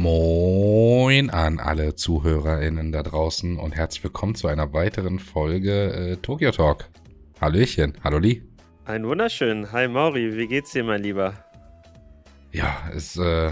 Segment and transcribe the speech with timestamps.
[0.00, 6.52] Moin an alle ZuhörerInnen da draußen und herzlich willkommen zu einer weiteren Folge äh, Tokyo
[6.52, 6.88] Talk.
[7.40, 8.42] Hallöchen, hallo Lee.
[8.84, 9.72] Ein wunderschön.
[9.72, 11.34] Hi Mauri, wie geht's dir, mein Lieber?
[12.52, 13.50] Ja, ist, äh,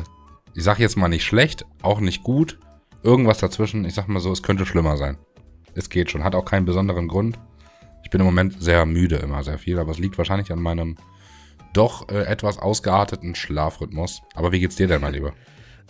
[0.55, 2.61] ich sag jetzt mal nicht schlecht, auch nicht gut.
[3.03, 5.19] Irgendwas dazwischen, ich sag mal so, es könnte schlimmer sein.
[5.75, 7.41] Es geht schon, hat auch keinen besonderen Grund.
[8.05, 10.95] Ich bin im Moment sehr müde immer, sehr viel, aber es liegt wahrscheinlich an meinem
[11.73, 14.23] doch äh, etwas ausgearteten Schlafrhythmus.
[14.37, 15.33] Aber wie geht's dir denn, mein Lieber?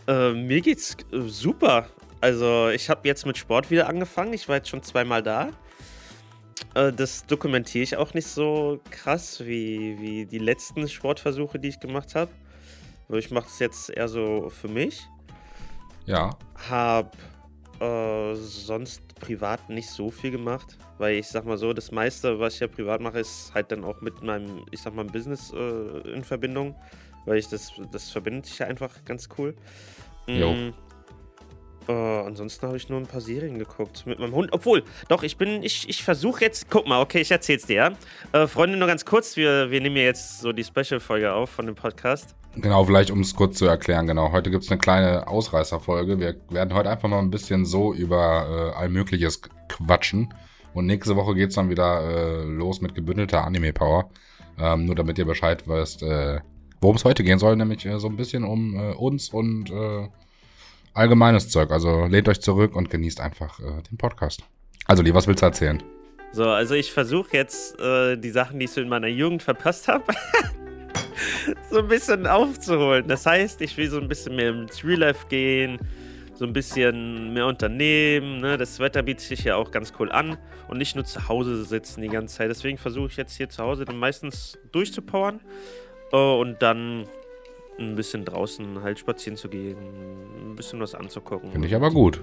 [0.06, 1.88] Äh, mir geht's äh, super.
[2.20, 4.32] Also, ich habe jetzt mit Sport wieder angefangen.
[4.32, 5.50] Ich war jetzt schon zweimal da.
[6.74, 11.80] Äh, das dokumentiere ich auch nicht so krass wie, wie die letzten Sportversuche, die ich
[11.80, 12.30] gemacht habe.
[13.09, 15.06] Ich mache es jetzt eher so für mich.
[16.06, 16.30] Ja.
[16.68, 17.16] Hab
[17.80, 22.54] äh, sonst privat nicht so viel gemacht, weil ich sag mal so, das meiste, was
[22.54, 26.10] ich ja privat mache, ist halt dann auch mit meinem, ich sag mal, Business äh,
[26.10, 26.74] in Verbindung,
[27.27, 29.55] weil ich das, das verbindet sich ja einfach ganz cool.
[30.27, 30.52] Jo.
[30.52, 30.73] Mm,
[31.88, 34.49] äh, ansonsten habe ich nur ein paar Serien geguckt mit meinem Hund.
[34.52, 37.77] Obwohl, doch, ich bin, ich, ich versuche jetzt, guck mal, okay, ich erzähl's dir.
[38.33, 38.43] ja.
[38.43, 41.66] Äh, Freunde, nur ganz kurz, wir, wir nehmen ja jetzt so die Special-Folge auf von
[41.66, 42.35] dem Podcast.
[42.57, 44.33] Genau, vielleicht um es kurz zu erklären, genau.
[44.33, 46.18] Heute gibt's eine kleine Ausreißerfolge.
[46.18, 50.33] Wir werden heute einfach mal ein bisschen so über äh, Allmögliches quatschen.
[50.73, 54.11] Und nächste Woche geht's dann wieder äh, los mit gebündelter Anime-Power.
[54.59, 56.40] Ähm, nur damit ihr Bescheid wisst, äh,
[56.80, 60.09] worum es heute gehen soll, nämlich äh, so ein bisschen um äh, uns und äh,
[60.95, 61.71] allgemeines Zeug.
[61.71, 63.60] Also lehnt euch zurück und genießt einfach
[63.91, 64.43] den Podcast.
[64.87, 65.83] Also, Lee, was willst du erzählen?
[66.33, 70.05] So, also ich versuche jetzt die Sachen, die ich so in meiner Jugend verpasst habe,
[71.71, 73.06] so ein bisschen aufzuholen.
[73.09, 75.78] Das heißt, ich will so ein bisschen mehr ins Real Life gehen,
[76.34, 78.41] so ein bisschen mehr unternehmen.
[78.41, 78.56] Ne?
[78.56, 80.37] Das Wetter bietet sich ja auch ganz cool an
[80.69, 82.50] und nicht nur zu Hause sitzen die ganze Zeit.
[82.50, 85.41] Deswegen versuche ich jetzt hier zu Hause dann meistens durchzupowern
[86.11, 87.05] und dann
[87.78, 89.77] ein bisschen draußen halt spazieren zu gehen,
[90.50, 91.53] ein bisschen was anzugucken.
[91.53, 92.21] Finde ich aber gut.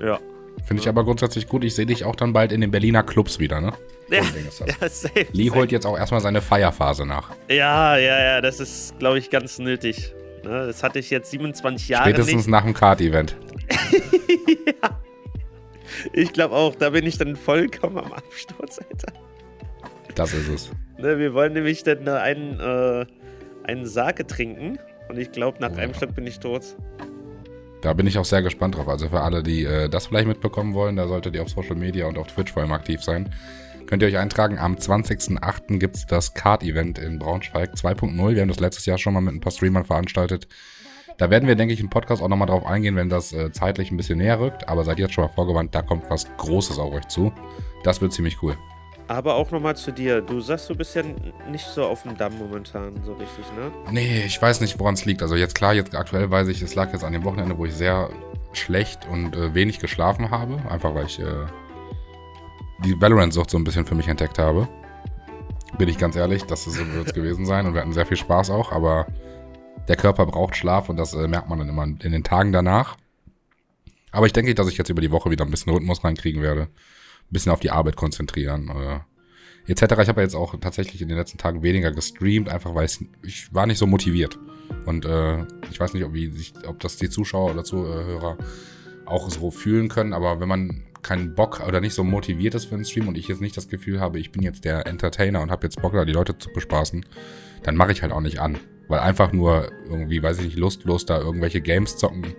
[0.00, 0.18] Ja.
[0.64, 1.62] Finde ich aber grundsätzlich gut.
[1.64, 3.72] Ich sehe dich auch dann bald in den Berliner Clubs wieder, ne?
[4.08, 4.22] Ja,
[4.80, 7.30] ja, safe, Lee holt jetzt auch erstmal seine Feierphase nach.
[7.48, 10.14] Ja, ja, ja, das ist, glaube ich, ganz nötig.
[10.44, 12.48] Ne, Das hatte ich jetzt 27 Jahre Spätestens nicht.
[12.48, 13.36] nach dem Kart-Event.
[16.12, 19.12] Ich glaube auch, da bin ich dann vollkommen am Absturz, Alter.
[20.14, 20.70] Das ist es.
[20.98, 23.06] Ne, wir wollen nämlich dann einen, äh,
[23.66, 24.78] einen Sake trinken.
[25.08, 25.98] Und ich glaube, nach Oh, einem ja.
[25.98, 26.62] Schluck bin ich tot.
[27.82, 28.88] Da bin ich auch sehr gespannt drauf.
[28.88, 32.06] Also für alle, die äh, das vielleicht mitbekommen wollen, da solltet ihr auf Social Media
[32.06, 33.32] und auf Twitch vor allem aktiv sein.
[33.86, 35.78] Könnt ihr euch eintragen, am 20.08.
[35.78, 38.34] gibt es das Kart-Event in Braunschweig 2.0.
[38.34, 40.48] Wir haben das letztes Jahr schon mal mit ein paar Streamern veranstaltet.
[41.18, 43.90] Da werden wir, denke ich, im Podcast auch nochmal drauf eingehen, wenn das äh, zeitlich
[43.92, 44.68] ein bisschen näher rückt.
[44.68, 47.32] Aber seid jetzt schon mal vorgewandt, da kommt was Großes auf euch zu.
[47.84, 48.56] Das wird ziemlich cool.
[49.08, 50.20] Aber auch nochmal zu dir.
[50.20, 51.02] Du sagst, du bist ja
[51.50, 53.70] nicht so auf dem Damm momentan, so richtig, ne?
[53.92, 55.22] Nee, ich weiß nicht, woran es liegt.
[55.22, 57.74] Also jetzt klar, jetzt aktuell weiß ich, es lag jetzt an dem Wochenende, wo ich
[57.74, 58.10] sehr
[58.52, 60.58] schlecht und äh, wenig geschlafen habe.
[60.68, 61.46] Einfach weil ich äh,
[62.84, 64.68] die Valorant-Sucht so ein bisschen für mich entdeckt habe.
[65.78, 68.50] Bin ich ganz ehrlich, das wird es gewesen sein und wir hatten sehr viel Spaß
[68.50, 69.06] auch, aber
[69.88, 72.96] der Körper braucht Schlaf und das äh, merkt man dann immer in den Tagen danach.
[74.10, 76.68] Aber ich denke, dass ich jetzt über die Woche wieder ein bisschen Rhythmus reinkriegen werde.
[77.30, 78.68] Bisschen auf die Arbeit konzentrieren.
[78.68, 79.82] Äh, etc.
[80.02, 82.88] Ich habe jetzt auch tatsächlich in den letzten Tagen weniger gestreamt, einfach weil
[83.22, 84.38] ich war nicht so motiviert.
[84.84, 86.32] Und äh, ich weiß nicht, ob, wie
[86.66, 88.36] ob das die Zuschauer oder Zuhörer
[89.04, 92.74] auch so fühlen können, aber wenn man keinen Bock oder nicht so motiviert ist für
[92.74, 95.52] einen Stream und ich jetzt nicht das Gefühl habe, ich bin jetzt der Entertainer und
[95.52, 97.06] habe jetzt Bock, da die Leute zu bespaßen,
[97.62, 98.58] dann mache ich halt auch nicht an.
[98.88, 102.34] Weil einfach nur irgendwie, weiß ich nicht, lustlos da irgendwelche Games zocken,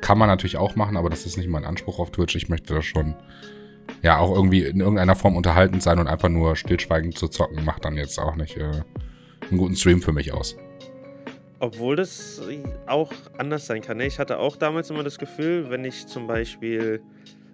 [0.00, 2.34] kann man natürlich auch machen, aber das ist nicht mein Anspruch auf Twitch.
[2.34, 3.14] Ich möchte das schon
[4.02, 7.84] ja auch irgendwie in irgendeiner Form unterhaltend sein und einfach nur stillschweigend zu zocken, macht
[7.84, 8.82] dann jetzt auch nicht äh,
[9.50, 10.56] einen guten Stream für mich aus.
[11.58, 12.40] Obwohl das
[12.86, 13.98] auch anders sein kann.
[13.98, 14.06] Ne?
[14.06, 17.02] Ich hatte auch damals immer das Gefühl, wenn ich zum Beispiel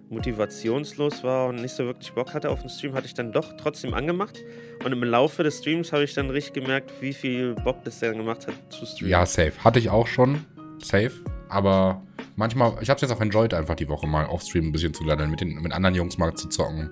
[0.09, 3.57] motivationslos war und nicht so wirklich Bock hatte auf den Stream, hatte ich dann doch
[3.57, 4.41] trotzdem angemacht.
[4.85, 8.17] Und im Laufe des Streams habe ich dann richtig gemerkt, wie viel Bock das dann
[8.17, 9.11] gemacht hat zu streamen.
[9.11, 9.53] Ja, safe.
[9.63, 10.45] Hatte ich auch schon.
[10.81, 11.11] Safe.
[11.49, 12.01] Aber
[12.37, 14.93] manchmal, ich habe es jetzt auch enjoyed, einfach die Woche mal auf Stream ein bisschen
[14.93, 16.89] zu lernen, mit, den, mit anderen Jungs mal zu zocken,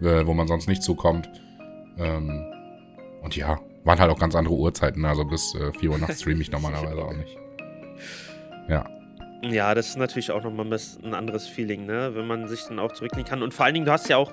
[0.00, 1.28] äh, wo man sonst nicht zukommt.
[1.98, 2.44] Ähm,
[3.22, 5.04] und ja, waren halt auch ganz andere Uhrzeiten.
[5.04, 7.36] Also bis äh, 4 Uhr nachts streame ich normalerweise auch nicht.
[8.68, 8.88] Ja.
[9.42, 12.12] Ja, das ist natürlich auch nochmal ein anderes Feeling, ne?
[12.14, 13.42] Wenn man sich dann auch zurücklegen kann.
[13.42, 14.32] Und vor allen Dingen, du hast ja auch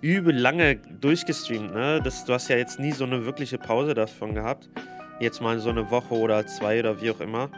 [0.00, 2.00] übel lange durchgestreamt, ne?
[2.02, 4.70] Das, du hast ja jetzt nie so eine wirkliche Pause davon gehabt.
[5.18, 7.50] Jetzt mal so eine Woche oder zwei oder wie auch immer.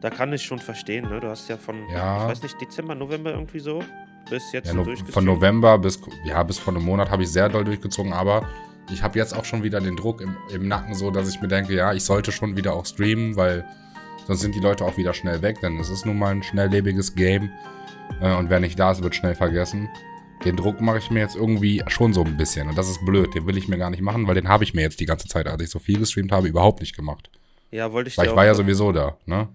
[0.00, 1.20] Da kann ich schon verstehen, ne?
[1.20, 2.22] Du hast ja von, Ja.
[2.22, 3.82] ich weiß nicht, Dezember, November irgendwie so
[4.28, 5.14] bis jetzt ja so no, durchgestreamt.
[5.14, 8.48] von November bis, ja, bis vor einem Monat habe ich sehr doll durchgezogen, aber
[8.92, 11.48] ich habe jetzt auch schon wieder den Druck im, im Nacken, so dass ich mir
[11.48, 13.64] denke, ja, ich sollte schon wieder auch streamen, weil
[14.30, 17.16] Sonst sind die Leute auch wieder schnell weg, denn es ist nun mal ein schnelllebiges
[17.16, 17.50] Game.
[18.20, 19.88] Äh, und wer nicht da ist, wird schnell vergessen.
[20.44, 22.68] Den Druck mache ich mir jetzt irgendwie schon so ein bisschen.
[22.68, 23.34] Und das ist blöd.
[23.34, 25.26] Den will ich mir gar nicht machen, weil den habe ich mir jetzt die ganze
[25.26, 27.28] Zeit, als ich so viel gestreamt habe, überhaupt nicht gemacht.
[27.72, 29.48] Ja, wollte ich Weil ich war ja sowieso da, ne?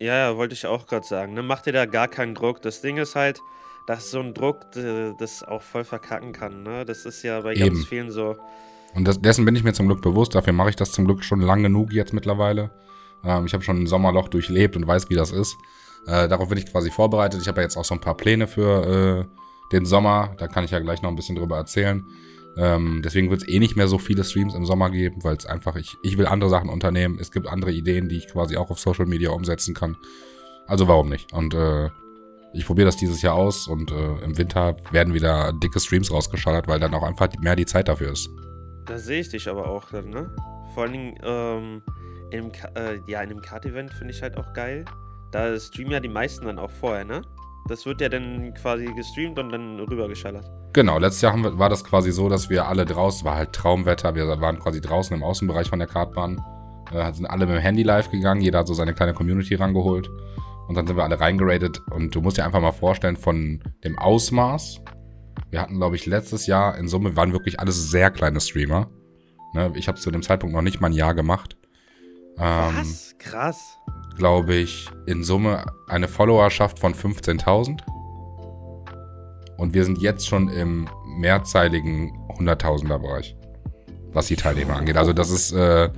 [0.00, 1.34] Ja, ja, wollte ich auch gerade sagen.
[1.34, 1.42] Ne?
[1.42, 2.62] Mach dir da gar keinen Druck.
[2.62, 3.42] Das Ding ist halt,
[3.86, 4.66] dass so ein Druck
[5.18, 6.62] das auch voll verkacken kann.
[6.62, 6.86] Ne?
[6.86, 7.74] Das ist ja bei Eben.
[7.74, 8.36] ganz vielen so.
[8.94, 10.34] Und das, dessen bin ich mir zum Glück bewusst.
[10.34, 12.70] Dafür mache ich das zum Glück schon lang genug jetzt mittlerweile.
[13.22, 15.56] Ähm, ich habe schon ein Sommerloch durchlebt und weiß, wie das ist.
[16.06, 17.42] Äh, darauf bin ich quasi vorbereitet.
[17.42, 20.34] Ich habe ja jetzt auch so ein paar Pläne für äh, den Sommer.
[20.38, 22.06] Da kann ich ja gleich noch ein bisschen drüber erzählen.
[22.56, 25.46] Ähm, deswegen wird es eh nicht mehr so viele Streams im Sommer geben, weil es
[25.46, 27.18] einfach, ich, ich will andere Sachen unternehmen.
[27.20, 29.96] Es gibt andere Ideen, die ich quasi auch auf Social Media umsetzen kann.
[30.66, 31.32] Also warum nicht?
[31.32, 31.88] Und äh,
[32.52, 36.66] ich probiere das dieses Jahr aus und äh, im Winter werden wieder dicke Streams rausgeschallert,
[36.66, 38.28] weil dann auch einfach mehr die Zeit dafür ist.
[38.86, 40.34] Da sehe ich dich aber auch dann, ne?
[40.74, 41.82] Vor allen Dingen, ähm,
[42.30, 44.84] im, äh, ja, in dem Kart-Event finde ich halt auch geil.
[45.30, 47.22] Da streamen ja die meisten dann auch vorher, ne?
[47.70, 50.44] Das wird ja dann quasi gestreamt und dann rübergeschallert.
[50.72, 54.16] Genau, letztes Jahr wir, war das quasi so, dass wir alle draußen, war halt Traumwetter,
[54.16, 56.42] wir waren quasi draußen im Außenbereich von der Kartbahn,
[56.92, 60.10] äh, sind alle mit dem Handy live gegangen, jeder hat so seine kleine Community rangeholt
[60.66, 63.96] und dann sind wir alle reingeradet und du musst dir einfach mal vorstellen, von dem
[64.00, 64.80] Ausmaß,
[65.50, 68.90] wir hatten glaube ich letztes Jahr in Summe, waren wirklich alles sehr kleine Streamer.
[69.54, 71.56] Ne, ich habe zu dem Zeitpunkt noch nicht mal ein Jahr gemacht.
[72.36, 73.14] Ähm, Was?
[73.18, 73.78] Krass
[74.20, 77.80] glaube ich, in Summe eine Followerschaft von 15.000.
[79.56, 83.34] Und wir sind jetzt schon im mehrzeiligen 100.000er Bereich,
[84.12, 84.98] was die Teilnehmer angeht.
[84.98, 85.88] Also das ist äh,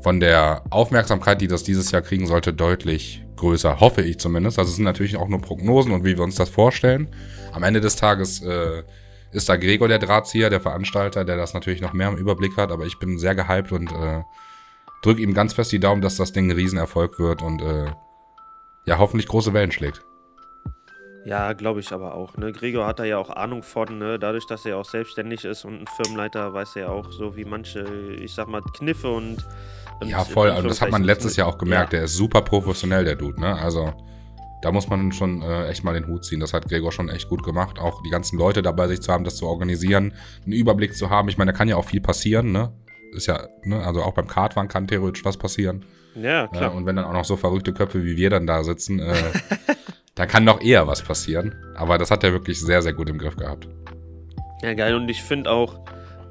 [0.00, 4.58] von der Aufmerksamkeit, die das dieses Jahr kriegen sollte, deutlich größer, hoffe ich zumindest.
[4.58, 7.08] Also es sind natürlich auch nur Prognosen und wie wir uns das vorstellen.
[7.52, 8.82] Am Ende des Tages äh,
[9.32, 12.72] ist da Gregor der Drahtzieher, der Veranstalter, der das natürlich noch mehr im Überblick hat,
[12.72, 14.22] aber ich bin sehr gehypt und äh,
[15.02, 17.86] drücke ihm ganz fest die Daumen, dass das Ding ein Riesenerfolg wird und äh,
[18.86, 20.02] ja, hoffentlich große Wellen schlägt.
[21.24, 22.36] Ja, glaube ich aber auch.
[22.38, 22.50] Ne?
[22.52, 24.18] Gregor hat da ja auch Ahnung von, ne?
[24.18, 27.44] dadurch, dass er auch selbstständig ist und ein Firmenleiter, weiß er ja auch so wie
[27.44, 27.84] manche,
[28.18, 29.44] ich sag mal, Kniffe und.
[30.00, 30.50] und ja, voll.
[30.50, 31.92] Also das hat man letztes Jahr auch gemerkt.
[31.92, 31.98] Ja.
[31.98, 33.38] Der ist super professionell, der Dude.
[33.38, 33.54] Ne?
[33.54, 33.92] Also
[34.62, 36.40] da muss man schon äh, echt mal den Hut ziehen.
[36.40, 37.78] Das hat Gregor schon echt gut gemacht.
[37.78, 40.14] Auch die ganzen Leute dabei sich zu haben, das zu organisieren,
[40.44, 41.28] einen Überblick zu haben.
[41.28, 42.50] Ich meine, da kann ja auch viel passieren.
[42.52, 42.72] Ne?
[43.12, 45.84] Ist ja, ne, also auch beim Kartfahren kann theoretisch was passieren.
[46.14, 46.72] Ja, klar.
[46.72, 49.14] Äh, und wenn dann auch noch so verrückte Köpfe wie wir dann da sitzen, äh,
[50.14, 51.54] da kann noch eher was passieren.
[51.76, 53.68] Aber das hat er wirklich sehr, sehr gut im Griff gehabt.
[54.62, 54.94] Ja, geil.
[54.94, 55.80] Und ich finde auch,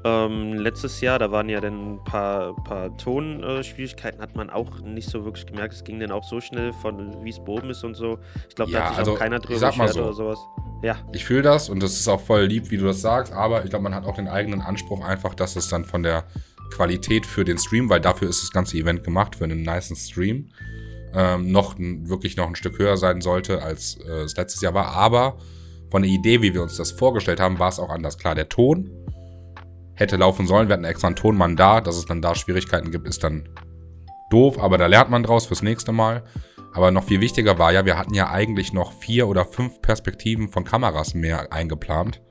[0.02, 4.80] ähm, letztes Jahr, da waren ja dann ein paar, paar Tonschwierigkeiten, äh, hat man auch
[4.80, 5.74] nicht so wirklich gemerkt.
[5.74, 8.18] Es ging dann auch so schnell von wie es oben ist und so.
[8.48, 10.38] Ich glaube, da hat sich also, auch keiner drüber beschwert so, oder sowas.
[10.82, 10.96] Ja.
[11.12, 13.70] Ich fühle das und das ist auch voll lieb, wie du das sagst, aber ich
[13.70, 16.24] glaube, man hat auch den eigenen Anspruch einfach, dass es dann von der
[16.70, 20.48] Qualität für den Stream, weil dafür ist das ganze Event gemacht, für einen niceen Stream,
[21.14, 24.88] ähm, noch wirklich noch ein Stück höher sein sollte, als äh, es letztes Jahr war.
[24.88, 25.38] Aber
[25.90, 28.16] von der Idee, wie wir uns das vorgestellt haben, war es auch anders.
[28.16, 28.90] Klar, der Ton
[29.94, 30.68] hätte laufen sollen.
[30.68, 31.80] Wir hatten extra einen Tonmann da.
[31.80, 33.48] Dass es dann da Schwierigkeiten gibt, ist dann
[34.30, 36.24] doof, aber da lernt man draus fürs nächste Mal.
[36.72, 40.48] Aber noch viel wichtiger war ja, wir hatten ja eigentlich noch vier oder fünf Perspektiven
[40.48, 42.22] von Kameras mehr eingeplant.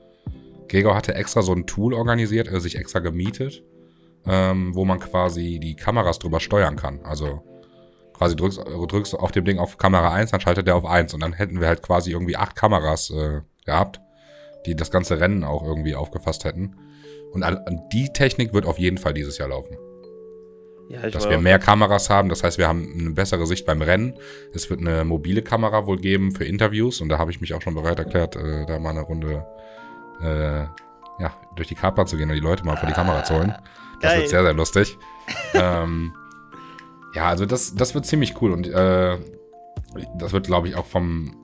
[0.69, 3.63] Gregor hatte extra so ein Tool organisiert, er sich extra gemietet
[4.25, 6.99] ähm, wo man quasi die Kameras drüber steuern kann.
[7.03, 7.43] Also
[8.13, 11.21] quasi drückst, drückst auf dem Ding auf Kamera 1, dann schaltet der auf 1 und
[11.21, 14.01] dann hätten wir halt quasi irgendwie acht Kameras äh, gehabt,
[14.65, 16.75] die das ganze Rennen auch irgendwie aufgefasst hätten.
[17.31, 17.45] Und
[17.93, 19.77] die Technik wird auf jeden Fall dieses Jahr laufen.
[20.89, 24.15] Ja, dass wir mehr Kameras haben, das heißt, wir haben eine bessere Sicht beim Rennen.
[24.53, 27.61] Es wird eine mobile Kamera wohl geben für Interviews und da habe ich mich auch
[27.61, 29.45] schon bereit erklärt, äh, da mal eine Runde
[30.21, 30.61] äh,
[31.21, 33.53] ja, durch die Kartbahn zu gehen und die Leute mal vor die Kamera zu holen.
[34.01, 34.19] Das Geil.
[34.19, 34.97] wird sehr, sehr lustig.
[35.53, 36.13] ähm,
[37.13, 39.17] ja, also das, das wird ziemlich cool und äh,
[40.17, 41.35] das wird, glaube ich, auch vom,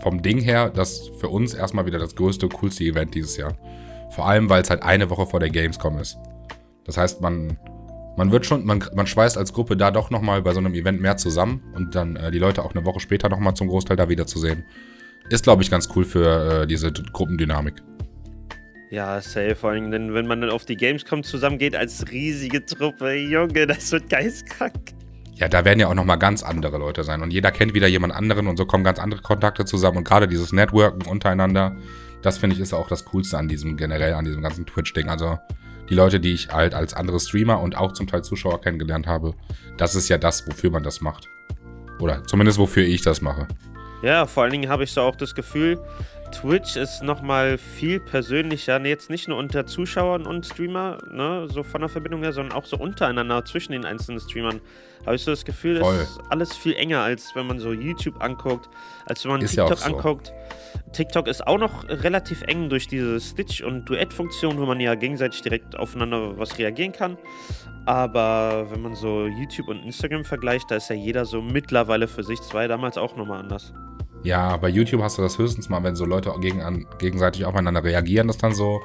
[0.00, 3.56] vom Ding her das für uns erstmal wieder das größte, coolste Event dieses Jahr.
[4.10, 6.18] Vor allem, weil es halt eine Woche vor der Gamescom ist.
[6.84, 7.56] Das heißt, man,
[8.16, 11.00] man wird schon, man, man schweißt als Gruppe da doch nochmal bei so einem Event
[11.00, 14.08] mehr zusammen und dann äh, die Leute auch eine Woche später nochmal zum Großteil da
[14.08, 14.64] wiederzusehen.
[15.30, 17.82] Ist, glaube ich, ganz cool für äh, diese Gruppendynamik.
[18.92, 19.54] Ja, safe.
[19.54, 23.90] Vor allem, denn wenn man dann auf die Gamescom zusammengeht als riesige Truppe, Junge, das
[23.90, 24.92] wird geistkrank.
[25.34, 27.22] Ja, da werden ja auch nochmal ganz andere Leute sein.
[27.22, 29.96] Und jeder kennt wieder jemand anderen und so kommen ganz andere Kontakte zusammen.
[29.96, 31.74] Und gerade dieses Networken untereinander,
[32.20, 35.08] das finde ich ist auch das Coolste an diesem generell, an diesem ganzen Twitch-Ding.
[35.08, 35.38] Also
[35.88, 39.32] die Leute, die ich halt als andere Streamer und auch zum Teil Zuschauer kennengelernt habe,
[39.78, 41.30] das ist ja das, wofür man das macht.
[41.98, 43.48] Oder zumindest wofür ich das mache.
[44.02, 45.78] Ja, vor allen Dingen habe ich so auch das Gefühl,
[46.32, 51.82] Twitch ist nochmal viel persönlicher, jetzt nicht nur unter Zuschauern und Streamer, ne, so von
[51.82, 54.60] der Verbindung her, sondern auch so untereinander zwischen den einzelnen Streamern.
[55.04, 55.94] Habe ich so das Gefühl, Voll.
[55.96, 58.68] es ist alles viel enger, als wenn man so YouTube anguckt,
[59.06, 59.96] als wenn man Ist ja TikTok auch so.
[59.96, 60.32] anguckt.
[60.92, 65.42] TikTok ist auch noch relativ eng durch diese Stitch- und Duett-Funktion, wo man ja gegenseitig
[65.42, 67.16] direkt aufeinander was reagieren kann.
[67.86, 72.22] Aber wenn man so YouTube und Instagram vergleicht, da ist ja jeder so mittlerweile für
[72.22, 72.38] sich.
[72.52, 73.72] Ja damals auch nochmal anders.
[74.22, 78.28] Ja, bei YouTube hast du das höchstens mal, wenn so Leute gegen, gegenseitig aufeinander reagieren,
[78.28, 78.80] dass dann so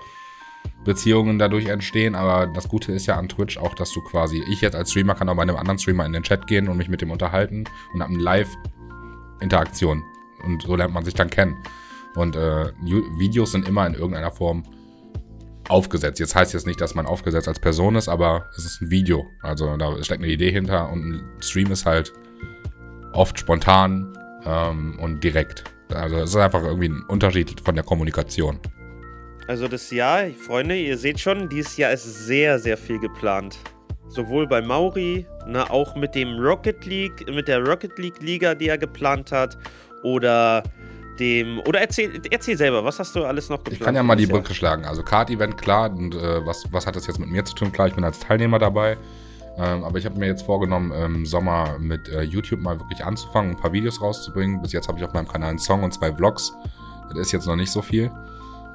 [0.87, 2.15] Beziehungen dadurch entstehen.
[2.15, 5.13] Aber das Gute ist ja an Twitch auch, dass du quasi, ich jetzt als Streamer
[5.13, 7.65] kann auch bei einem anderen Streamer in den Chat gehen und mich mit dem unterhalten
[7.93, 10.01] und habe eine Live-Interaktion.
[10.43, 11.57] Und so lernt man sich dann kennen.
[12.15, 12.71] Und äh,
[13.19, 14.63] Videos sind immer in irgendeiner Form
[15.67, 16.19] aufgesetzt.
[16.19, 19.27] Jetzt heißt jetzt nicht, dass man aufgesetzt als Person ist, aber es ist ein Video.
[19.41, 22.13] Also da steckt eine Idee hinter und ein Stream ist halt
[23.13, 25.65] oft spontan ähm, und direkt.
[25.93, 28.59] Also es ist einfach irgendwie ein Unterschied von der Kommunikation.
[29.47, 33.57] Also das Jahr, Freunde, ihr seht schon, dieses Jahr ist sehr, sehr viel geplant.
[34.09, 38.67] Sowohl bei Mauri, ne, auch mit dem Rocket League, mit der Rocket League Liga, die
[38.67, 39.57] er geplant hat,
[40.03, 40.63] oder
[41.17, 41.59] dem.
[41.61, 43.79] Oder erzähl, erzähl selber, was hast du alles noch geplant?
[43.79, 44.27] Ich kann ja mal die?
[44.27, 44.85] Brücke schlagen.
[44.85, 45.91] Also Kart-Event, klar.
[45.91, 47.71] Und äh, was, was hat das jetzt mit mir zu tun?
[47.71, 48.97] Klar, ich bin als Teilnehmer dabei.
[49.57, 53.51] Ähm, aber ich habe mir jetzt vorgenommen, im Sommer mit äh, YouTube mal wirklich anzufangen,
[53.51, 54.61] ein paar Videos rauszubringen.
[54.61, 56.53] Bis jetzt habe ich auf meinem Kanal einen Song und zwei Vlogs.
[57.09, 58.11] Das ist jetzt noch nicht so viel.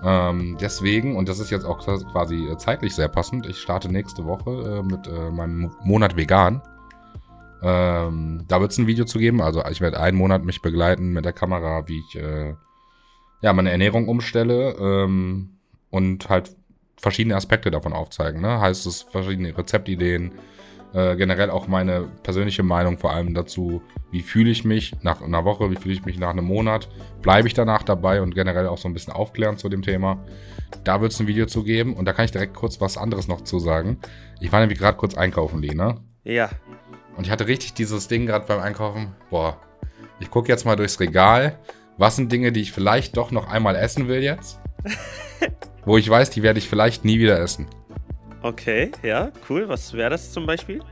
[0.05, 1.79] Ähm, deswegen, und das ist jetzt auch
[2.13, 6.61] quasi äh, zeitlich sehr passend, ich starte nächste Woche äh, mit äh, meinem Monat vegan.
[7.63, 9.41] Ähm, da wird es ein Video zu geben.
[9.41, 12.55] Also ich werde einen Monat mich begleiten mit der Kamera, wie ich äh,
[13.41, 15.59] ja, meine Ernährung umstelle ähm,
[15.91, 16.57] und halt
[16.97, 18.41] verschiedene Aspekte davon aufzeigen.
[18.41, 18.61] Ne?
[18.61, 20.33] Heißt es verschiedene Rezeptideen,
[20.95, 25.45] äh, generell auch meine persönliche Meinung vor allem dazu, wie fühle ich mich nach einer
[25.45, 26.89] Woche, wie fühle ich mich nach einem Monat,
[27.23, 30.23] bleibe ich danach dabei und generell auch so ein bisschen aufklären zu dem Thema.
[30.85, 33.29] Da wird es ein Video zu geben und da kann ich direkt kurz was anderes
[33.29, 33.99] noch zu sagen.
[34.41, 35.97] Ich war nämlich gerade kurz einkaufen, Lee, ne?
[36.25, 36.51] Ja.
[37.17, 39.15] Und ich hatte richtig dieses Ding gerade beim Einkaufen.
[39.31, 39.59] Boah,
[40.21, 41.59] ich gucke jetzt mal durchs Regal.
[41.99, 44.61] Was sind Dinge, die ich vielleicht doch noch einmal essen will jetzt?
[45.85, 47.67] Wo ich weiß, die werde ich vielleicht nie wieder essen.
[48.43, 49.69] Okay, ja, cool.
[49.69, 50.83] Was wäre das zum Beispiel?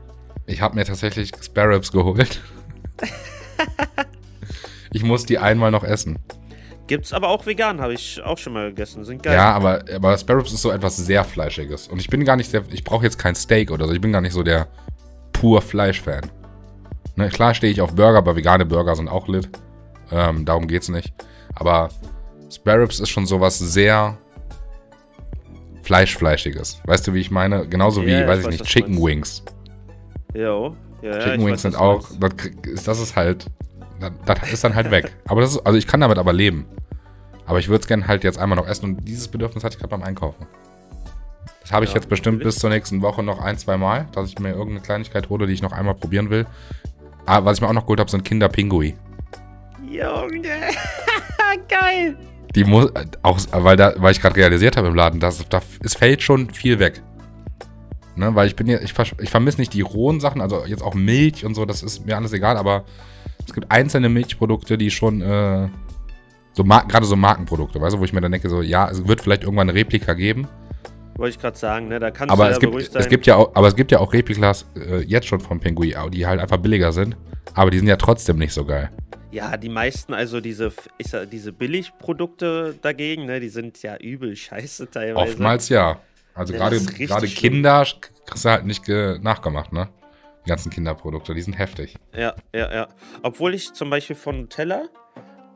[0.45, 2.41] Ich habe mir tatsächlich Sparrows geholt.
[4.93, 6.17] ich muss die einmal noch essen.
[6.87, 9.05] Gibt's aber auch vegan, habe ich auch schon mal gegessen.
[9.05, 9.35] Sind geil.
[9.35, 11.87] Ja, aber, aber Sparrows ist so etwas sehr Fleischiges.
[11.87, 12.63] Und ich bin gar nicht sehr.
[12.71, 13.93] Ich brauche jetzt kein Steak oder so.
[13.93, 14.67] Ich bin gar nicht so der
[15.31, 16.29] pur Fleisch-Fan.
[17.15, 19.49] Ne, klar stehe ich auf Burger, aber vegane Burger sind auch lit.
[20.11, 21.13] Ähm, darum geht's nicht.
[21.55, 21.89] Aber
[22.49, 24.17] Sparrows ist schon sowas sehr
[25.91, 26.79] Fleischfleischiges.
[26.85, 27.67] Weißt du, wie ich meine?
[27.67, 29.05] Genauso wie, Ja, weiß ich weiß, nicht, Chicken meinst.
[29.05, 29.43] Wings.
[30.33, 30.73] Jo.
[31.01, 33.47] Ja, ja, Chicken Wings weiß, sind auch, das, das ist halt,
[33.99, 35.11] das, das ist dann halt weg.
[35.27, 36.65] Aber das ist, also ich kann damit aber leben.
[37.45, 39.79] Aber ich würde es gerne halt jetzt einmal noch essen und dieses Bedürfnis hatte ich
[39.79, 40.45] gerade beim Einkaufen.
[41.59, 42.55] Das habe ich Ja, jetzt bestimmt natürlich.
[42.55, 45.51] bis zur nächsten Woche noch ein, zwei Mal, dass ich mir irgendeine Kleinigkeit hole, die
[45.53, 46.45] ich noch einmal probieren will.
[47.25, 48.95] Aber was ich mir auch noch geholt habe, sind Kinderpingui.
[49.89, 50.41] Junge.
[51.67, 52.15] geil.
[52.55, 52.91] Die muss,
[53.21, 56.49] auch, weil, da, weil ich gerade realisiert habe im Laden, dass, da, es fällt schon
[56.49, 57.01] viel weg.
[58.15, 60.93] Ne, weil ich bin hier, ich, ich vermisse nicht die rohen Sachen, also jetzt auch
[60.93, 62.83] Milch und so, das ist mir alles egal, aber
[63.47, 65.69] es gibt einzelne Milchprodukte, die schon, äh,
[66.51, 69.21] so gerade so Markenprodukte, weißt du, wo ich mir dann denke, so, ja, es wird
[69.21, 70.49] vielleicht irgendwann eine Replika geben,
[71.21, 71.99] Wollte ich gerade sagen, ne?
[71.99, 73.01] Da kannst aber du ja es gibt, beruhigt sein.
[73.01, 75.93] es gibt ja auch, aber es gibt ja auch Replikas äh, jetzt schon von Pingui,
[76.11, 77.15] die halt einfach billiger sind,
[77.53, 78.89] aber die sind ja trotzdem nicht so geil.
[79.31, 84.35] Ja, die meisten, also diese, ich sag, diese Billigprodukte dagegen, ne, die sind ja übel
[84.35, 85.31] scheiße teilweise.
[85.31, 85.99] Oftmals ja.
[86.33, 87.27] Also Ja, gerade richtig gerade.
[87.27, 87.85] Kinder
[88.25, 89.89] kriegst du halt nicht ge- nachgemacht, ne?
[90.45, 91.95] Die ganzen Kinderprodukte, die sind heftig.
[92.15, 92.87] Ja, ja, ja.
[93.21, 94.85] Obwohl ich zum Beispiel von Nutella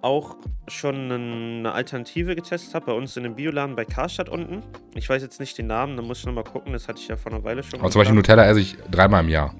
[0.02, 0.36] auch
[0.68, 4.62] schon eine Alternative getestet habe, bei uns in dem Bioladen bei Karstadt unten.
[4.94, 7.18] Ich weiß jetzt nicht den Namen, da muss ich nochmal gucken, das hatte ich ja
[7.18, 7.80] vor einer Weile schon.
[7.80, 8.16] Aber zum Beispiel.
[8.16, 9.56] Nutella esse ich dreimal im Jahr.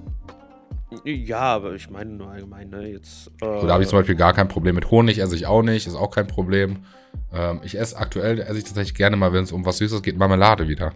[1.04, 2.88] Ja, aber ich meine nur allgemein, ne?
[2.90, 3.28] Jetzt.
[3.42, 5.62] Äh, So, da habe ich zum Beispiel gar kein Problem mit Honig, esse ich auch
[5.64, 6.86] nicht, ist auch kein Problem.
[7.34, 10.18] Ähm, ich esse aktuell, esse ich tatsächlich gerne mal, wenn es um was Süßes geht,
[10.18, 10.94] Marmelade wieder.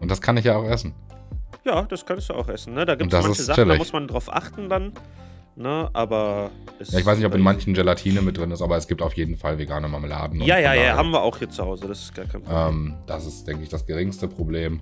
[0.00, 0.94] Und das kann ich ja auch essen.
[1.64, 2.84] Ja, das könntest du auch essen, ne?
[2.84, 4.92] Da gibt es manche Sachen, da muss man drauf achten dann.
[5.56, 6.50] Ne, aber.
[6.80, 8.88] es Ja, ich weiß nicht, ob in ist- manchen Gelatine mit drin ist, aber es
[8.88, 10.40] gibt auf jeden Fall vegane Marmeladen.
[10.40, 12.68] Ja, ja, ja, haben wir auch hier zu Hause, das ist gar kein Problem.
[12.68, 14.80] Ähm, das ist, denke ich, das geringste Problem.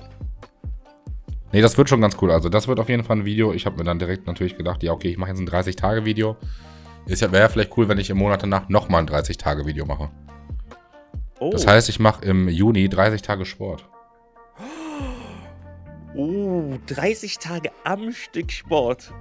[1.53, 2.31] Nee, das wird schon ganz cool.
[2.33, 3.53] Also, das wird auf jeden Fall ein Video.
[3.53, 6.37] Ich habe mir dann direkt natürlich gedacht, ja, okay, ich mache jetzt ein 30-Tage-Video.
[7.07, 10.11] Ist ja, wäre ja vielleicht cool, wenn ich im Monat danach nochmal ein 30-Tage-Video mache.
[11.41, 13.87] oh, Das heißt, ich mache im Juni 30 Tage Sport.
[16.15, 19.13] oh, 30 Tage am Stück Sport.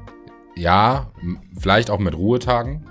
[0.56, 1.12] Ja,
[1.60, 2.86] vielleicht auch mit Ruhetagen.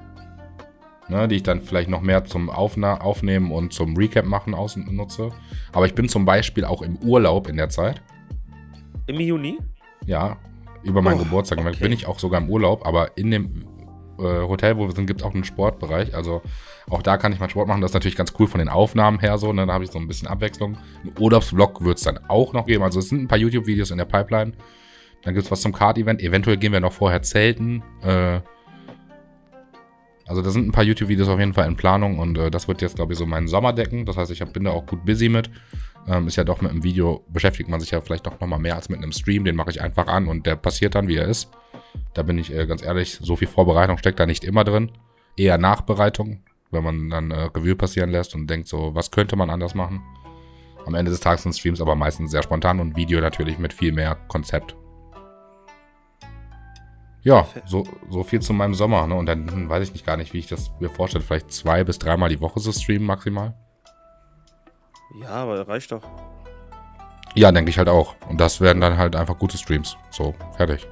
[1.09, 4.55] ne, die ich dann vielleicht noch mehr zum Aufna Aufnehmen und zum Recap machen
[4.91, 5.31] nutze.
[5.73, 8.03] Aber ich bin zum Beispiel auch im Urlaub in der Zeit.
[9.07, 9.59] Im Juni?
[10.07, 10.39] Ja,
[10.83, 11.59] über meinen oh, Geburtstag.
[11.59, 11.77] Okay.
[11.81, 13.67] Bin ich auch sogar im Urlaub, aber in dem
[14.19, 16.15] äh, Hotel, wo wir sind, gibt es auch einen Sportbereich.
[16.15, 16.43] Also
[16.89, 17.81] auch da kann ich mal Sport machen.
[17.81, 19.53] Das ist natürlich ganz cool von den Aufnahmen her so.
[19.53, 19.67] Ne?
[19.67, 20.77] Da habe ich so ein bisschen Abwechslung.
[21.05, 22.83] Ein Urlaubsvlog wird es dann auch noch geben.
[22.83, 24.53] Also es sind ein paar YouTube-Videos in der Pipeline.
[25.23, 26.23] Dann gibt es was zum Card-Event.
[26.23, 27.83] Eventuell gehen wir noch vorher zelten.
[28.03, 28.41] Äh,
[30.27, 32.83] also da sind ein paar YouTube-Videos auf jeden Fall in Planung und äh, das wird
[32.83, 34.07] jetzt, glaube ich, so meinen Sommer decken.
[34.07, 35.51] Das heißt, ich hab, bin da auch gut busy mit.
[36.07, 38.77] Ähm, ist ja doch mit einem Video, beschäftigt man sich ja vielleicht doch nochmal mehr
[38.77, 39.45] als mit einem Stream.
[39.45, 41.51] Den mache ich einfach an und der passiert dann, wie er ist.
[42.15, 44.93] Da bin ich äh, ganz ehrlich, so viel Vorbereitung steckt da nicht immer drin.
[45.37, 49.51] Eher Nachbereitung, wenn man dann äh, Review passieren lässt und denkt so, was könnte man
[49.51, 50.03] anders machen.
[50.87, 53.93] Am Ende des Tages sind Streams aber meistens sehr spontan und Video natürlich mit viel
[53.93, 54.77] mehr Konzept.
[57.23, 59.07] Ja, so, so viel zu meinem Sommer.
[59.07, 59.15] Ne?
[59.15, 61.23] Und dann hm, weiß ich nicht gar nicht, wie ich das mir vorstelle.
[61.23, 63.55] Vielleicht zwei bis dreimal die Woche so streamen maximal.
[65.15, 66.03] Ja, aber reicht doch.
[67.35, 68.15] Ja, denke ich halt auch.
[68.29, 69.97] Und das werden dann halt einfach gute Streams.
[70.11, 70.87] So, fertig.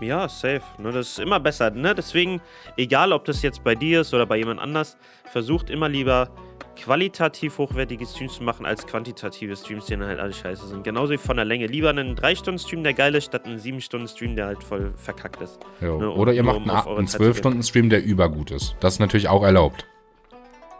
[0.00, 0.62] Ja, safe.
[0.78, 1.70] Ne, das ist immer besser.
[1.70, 1.94] Ne?
[1.94, 2.40] Deswegen,
[2.76, 6.30] egal ob das jetzt bei dir ist oder bei jemand anders, versucht immer lieber
[6.76, 10.84] qualitativ hochwertige Streams zu machen, als quantitative Streams, die dann halt alle scheiße sind.
[10.84, 11.66] Genauso wie von der Länge.
[11.66, 15.58] Lieber einen 3-Stunden-Stream, der geil ist, statt einen 7-Stunden-Stream, der halt voll verkackt ist.
[15.80, 18.76] Ne, um, oder ihr macht um einen 12-Stunden-Stream, der übergut ist.
[18.78, 19.84] Das ist natürlich auch erlaubt.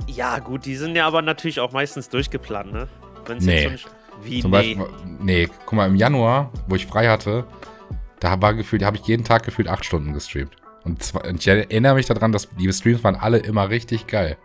[0.07, 2.88] Ja, gut, die sind ja aber natürlich auch meistens durchgeplant, ne?
[3.26, 3.69] Wenn's nee.
[3.69, 3.88] So
[4.23, 4.75] wie, Zum nee.
[4.75, 4.87] Beispiel,
[5.21, 7.47] nee, guck mal, im Januar, wo ich frei hatte,
[8.21, 10.57] da war gefühlt, da habe ich jeden Tag gefühlt 8 Stunden gestreamt.
[10.85, 14.37] Und zwar, ich erinnere mich daran, dass die Streams waren alle immer richtig geil.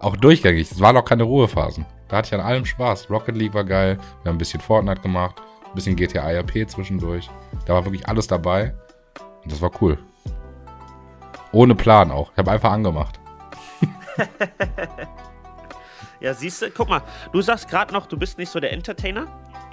[0.00, 0.70] Auch durchgängig.
[0.70, 1.86] Es waren auch keine Ruhephasen.
[2.08, 3.10] Da hatte ich an allem Spaß.
[3.10, 3.98] Rocket League war geil.
[4.22, 5.40] Wir haben ein bisschen Fortnite gemacht.
[5.66, 7.28] Ein bisschen GTA RP zwischendurch.
[7.64, 8.74] Da war wirklich alles dabei.
[9.42, 9.98] Und das war cool.
[11.52, 12.30] Ohne Plan auch.
[12.32, 13.18] Ich habe einfach angemacht.
[16.20, 17.02] ja, siehst du, guck mal,
[17.32, 19.26] du sagst gerade noch, du bist nicht so der Entertainer.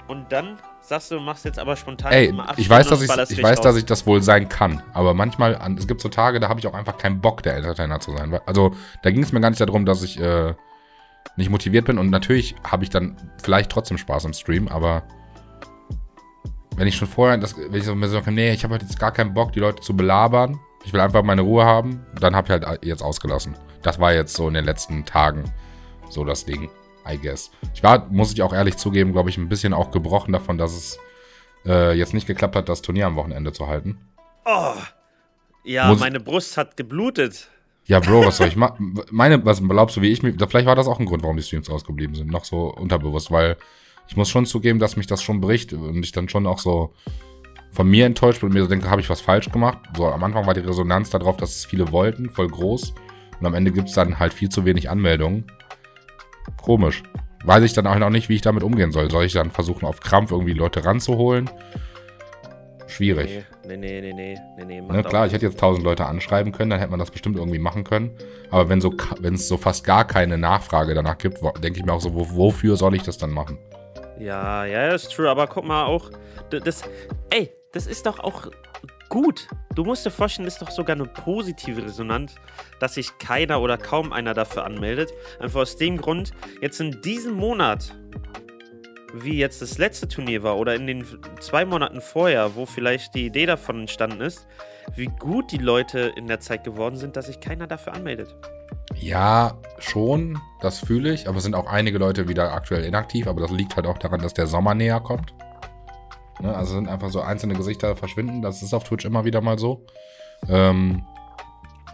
[0.06, 3.62] Und dann sagst du, machst jetzt aber spontan Ey, ich weiß, dass ich, ich weiß,
[3.62, 4.82] dass ich das wohl sein kann.
[4.92, 8.00] Aber manchmal, es gibt so Tage, da habe ich auch einfach keinen Bock, der Entertainer
[8.00, 8.38] zu sein.
[8.44, 10.52] Also, da ging es mir gar nicht darum, dass ich äh,
[11.36, 11.98] nicht motiviert bin.
[11.98, 15.04] Und natürlich habe ich dann vielleicht trotzdem Spaß im Stream, aber
[16.76, 19.12] wenn ich schon vorher, das, wenn ich so mir so, nee, ich habe jetzt gar
[19.12, 20.60] keinen Bock, die Leute zu belabern.
[20.84, 22.04] Ich will einfach meine Ruhe haben.
[22.20, 23.56] Dann habe ich halt jetzt ausgelassen.
[23.82, 25.44] Das war jetzt so in den letzten Tagen
[26.10, 26.70] so das Ding.
[27.06, 27.50] I guess.
[27.74, 30.72] Ich war, muss ich auch ehrlich zugeben, glaube ich, ein bisschen auch gebrochen davon, dass
[30.72, 30.98] es
[31.66, 33.98] äh, jetzt nicht geklappt hat, das Turnier am Wochenende zu halten.
[34.44, 34.74] Oh.
[35.64, 37.50] Ja, muss meine Brust hat geblutet.
[37.86, 39.00] Ja, Bro, was soll ich machen?
[39.10, 40.36] Meine, was glaubst du, wie ich mich.
[40.48, 42.30] Vielleicht war das auch ein Grund, warum die Streams ausgeblieben sind.
[42.30, 43.56] Noch so unterbewusst, weil
[44.08, 46.94] ich muss schon zugeben, dass mich das schon bricht und ich dann schon auch so
[47.74, 49.78] von mir enttäuscht bin und mir so denke, habe ich was falsch gemacht.
[49.96, 52.94] So, am Anfang war die Resonanz darauf, dass es viele wollten, voll groß.
[53.40, 55.44] Und am Ende gibt es dann halt viel zu wenig Anmeldungen.
[56.62, 57.02] Komisch.
[57.44, 59.10] Weiß ich dann auch noch nicht, wie ich damit umgehen soll.
[59.10, 61.50] Soll ich dann versuchen, auf Krampf irgendwie Leute ranzuholen?
[62.86, 63.44] Schwierig.
[63.66, 64.80] Nee, nee, nee, nee, nee, nee.
[64.80, 67.58] Ne, klar, ich hätte jetzt tausend Leute anschreiben können, dann hätte man das bestimmt irgendwie
[67.58, 68.16] machen können.
[68.50, 71.92] Aber wenn so, wenn es so fast gar keine Nachfrage danach gibt, denke ich mir
[71.92, 73.58] auch so, wofür soll ich das dann machen?
[74.18, 75.28] Ja, ja, ist true.
[75.28, 76.10] Aber guck mal auch,
[76.50, 76.82] das,
[77.30, 78.46] ey, das ist doch auch
[79.08, 79.48] gut.
[79.74, 82.36] Du musst dir vorstellen, das ist doch sogar eine positive Resonanz,
[82.80, 85.12] dass sich keiner oder kaum einer dafür anmeldet.
[85.40, 87.94] Einfach aus dem Grund, jetzt in diesem Monat,
[89.12, 91.04] wie jetzt das letzte Turnier war oder in den
[91.40, 94.46] zwei Monaten vorher, wo vielleicht die Idee davon entstanden ist,
[94.94, 98.34] wie gut die Leute in der Zeit geworden sind, dass sich keiner dafür anmeldet.
[98.94, 103.40] Ja, schon, das fühle ich, aber es sind auch einige Leute wieder aktuell inaktiv, aber
[103.40, 105.34] das liegt halt auch daran, dass der Sommer näher kommt.
[106.40, 106.54] Ne?
[106.54, 108.42] Also sind einfach so einzelne Gesichter verschwinden.
[108.42, 109.86] Das ist auf Twitch immer wieder mal so.
[110.48, 111.04] Ähm,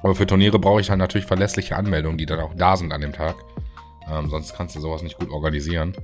[0.03, 3.00] aber für Turniere brauche ich halt natürlich verlässliche Anmeldungen, die dann auch da sind an
[3.00, 3.37] dem Tag.
[4.11, 5.94] Ähm, sonst kannst du sowas nicht gut organisieren.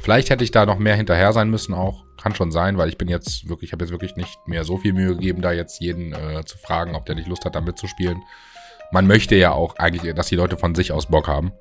[0.00, 2.04] Vielleicht hätte ich da noch mehr hinterher sein müssen auch.
[2.20, 4.78] Kann schon sein, weil ich bin jetzt wirklich, ich habe jetzt wirklich nicht mehr so
[4.78, 7.60] viel Mühe gegeben, da jetzt jeden äh, zu fragen, ob der nicht Lust hat, da
[7.60, 8.22] mitzuspielen.
[8.92, 11.52] Man möchte ja auch eigentlich, dass die Leute von sich aus Bock haben.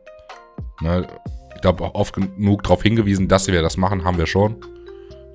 [0.81, 1.07] Ne?
[1.55, 4.57] Ich glaube, auch oft genug darauf hingewiesen, dass wir das machen, haben wir schon.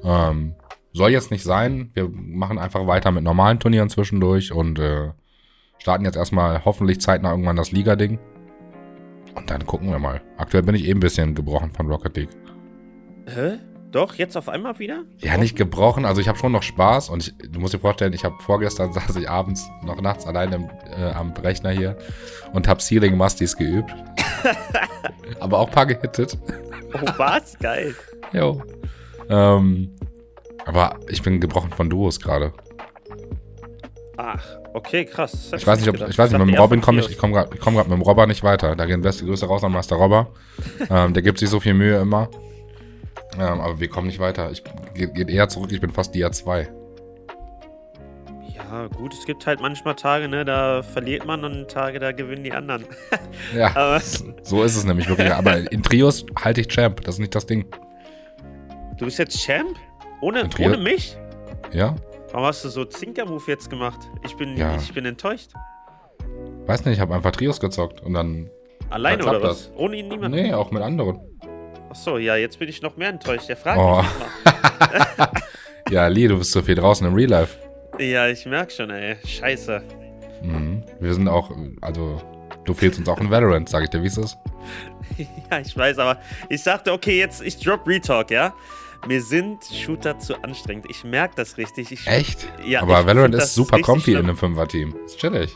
[0.04, 0.54] Ähm,
[0.92, 1.90] soll jetzt nicht sein.
[1.94, 5.10] Wir machen einfach weiter mit normalen Turnieren zwischendurch und äh,
[5.78, 8.18] starten jetzt erstmal hoffentlich zeitnah irgendwann das Liga-Ding.
[9.34, 10.20] Und dann gucken wir mal.
[10.36, 12.30] Aktuell bin ich eben eh ein bisschen gebrochen von Rocket League.
[13.26, 13.58] Hä?
[13.92, 15.02] Doch, jetzt auf einmal wieder?
[15.18, 16.04] Ja, nicht gebrochen.
[16.04, 18.92] Also ich habe schon noch Spaß und ich, du musst dir vorstellen, ich habe vorgestern
[18.92, 21.96] saß ich abends noch nachts alleine äh, am Rechner hier
[22.52, 23.92] und habe Ceiling Musties geübt.
[25.40, 26.38] Aber auch ein paar gehittet.
[26.94, 27.58] Oh, was?
[27.58, 27.94] Geil.
[28.32, 28.62] Jo.
[29.28, 29.90] Ähm,
[30.66, 32.52] aber ich bin gebrochen von Duos gerade.
[34.16, 34.44] Ach,
[34.74, 35.50] okay, krass.
[35.56, 37.56] Ich weiß nicht, ob, ich weiß nicht, mit dem Robin komme ich, ich komme gerade
[37.56, 38.76] komm mit dem Robber nicht weiter.
[38.76, 40.28] Da gehen beste Grüße raus an Master Robber.
[40.90, 42.28] ähm, der gibt sich so viel Mühe immer.
[43.38, 44.50] Ähm, aber wir kommen nicht weiter.
[44.50, 44.62] Ich
[44.94, 46.68] geht eher zurück, ich bin fast Dia 2.
[48.54, 52.44] Ja, gut, es gibt halt manchmal Tage, ne, da verliert man und Tage, da gewinnen
[52.44, 52.84] die anderen.
[53.56, 54.00] Ja, Aber
[54.42, 55.32] so ist es nämlich wirklich.
[55.32, 57.64] Aber in Trios halte ich Champ, das ist nicht das Ding.
[58.98, 59.76] du bist jetzt Champ?
[60.20, 61.16] Ohne, ohne mich?
[61.72, 61.96] Ja?
[62.32, 63.98] Warum hast du so Zinker-Move jetzt gemacht?
[64.24, 64.76] Ich bin, Ja.
[64.76, 65.50] ich bin enttäuscht.
[66.66, 68.48] Weiß nicht, ich habe einfach Trios gezockt und dann.
[68.90, 69.70] Alleine oder was?
[69.76, 70.34] Ohne ihn niemand?
[70.34, 71.20] Nee, auch mit anderen.
[71.90, 73.48] Achso, ja, jetzt bin ich noch mehr enttäuscht.
[73.48, 74.02] Ja, frag Oh.
[74.02, 74.06] mich
[75.18, 75.30] mal.
[75.90, 77.58] Ja, Lee, du bist so viel draußen im Real Life.
[77.98, 79.16] Ja, ich merk schon, ey.
[79.26, 79.82] Scheiße.
[80.42, 80.84] Mhm.
[81.00, 82.20] Wir sind auch, also,
[82.64, 84.36] du fehlst uns auch in Valorant, sag ich dir, wie es ist.
[85.50, 88.54] Ja, ich weiß, aber ich dachte, okay, jetzt, ich drop Retalk, ja?
[89.06, 90.86] Mir sind Shooter zu anstrengend.
[90.88, 91.90] Ich merke das richtig.
[91.90, 92.46] Ich, Echt?
[92.64, 94.26] Ja, Aber Valorant ist super comfy in schlimm.
[94.26, 94.94] einem Fünfer-Team.
[95.04, 95.54] Ist chillig.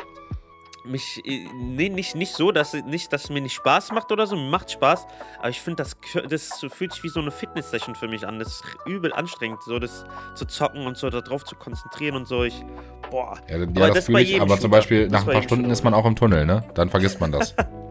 [0.86, 4.26] Mich, äh, nee, nicht, nicht so, dass, nicht, dass es mir nicht Spaß macht oder
[4.26, 4.36] so.
[4.36, 5.06] Mir macht Spaß,
[5.38, 5.96] aber ich finde, das,
[6.28, 8.38] das fühlt sich wie so eine Fitness-Session für mich an.
[8.38, 10.04] Das ist übel anstrengend, so das
[10.34, 12.44] zu zocken und so darauf zu konzentrieren und so.
[12.44, 12.64] Ich,
[13.10, 13.38] boah.
[13.48, 14.70] Ja, ja Aber das, das fühle ich, aber zum.
[14.70, 15.72] Beispiel nach ein paar Stunden Shooter.
[15.72, 16.64] ist man auch im Tunnel, ne?
[16.74, 17.54] Dann vergisst man das.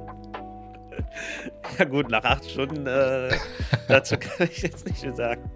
[1.80, 3.36] Ja gut, nach acht Stunden, äh,
[3.88, 5.50] dazu kann ich jetzt nicht mehr sagen.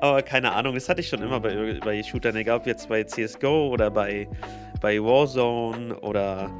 [0.00, 3.04] Aber keine Ahnung, das hatte ich schon immer bei, bei Shootern, egal ob jetzt bei
[3.04, 4.28] CSGO oder bei,
[4.80, 6.50] bei Warzone oder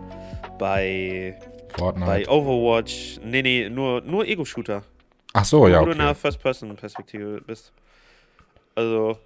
[0.58, 2.30] bei, bei Fortnite.
[2.30, 3.20] Overwatch.
[3.24, 4.82] Nee, nee, nur, nur Ego-Shooter.
[5.32, 6.20] Ach so, ja, Wo du in einer okay.
[6.22, 7.72] First-Person-Perspektive bist.
[8.74, 9.18] Also,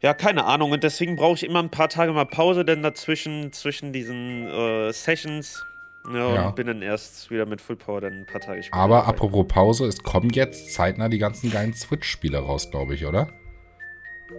[0.00, 0.70] ja, keine Ahnung.
[0.70, 4.92] Und deswegen brauche ich immer ein paar Tage mal Pause, denn dazwischen, zwischen diesen äh,
[4.92, 5.64] Sessions,
[6.14, 6.46] ja, Ja.
[6.48, 8.76] und bin dann erst wieder mit Full Power dann ein paar Tage später.
[8.76, 9.08] Aber dabei.
[9.08, 13.28] apropos Pause, es kommen jetzt zeitnah die ganzen geilen Switch-Spiele raus, glaube ich, oder?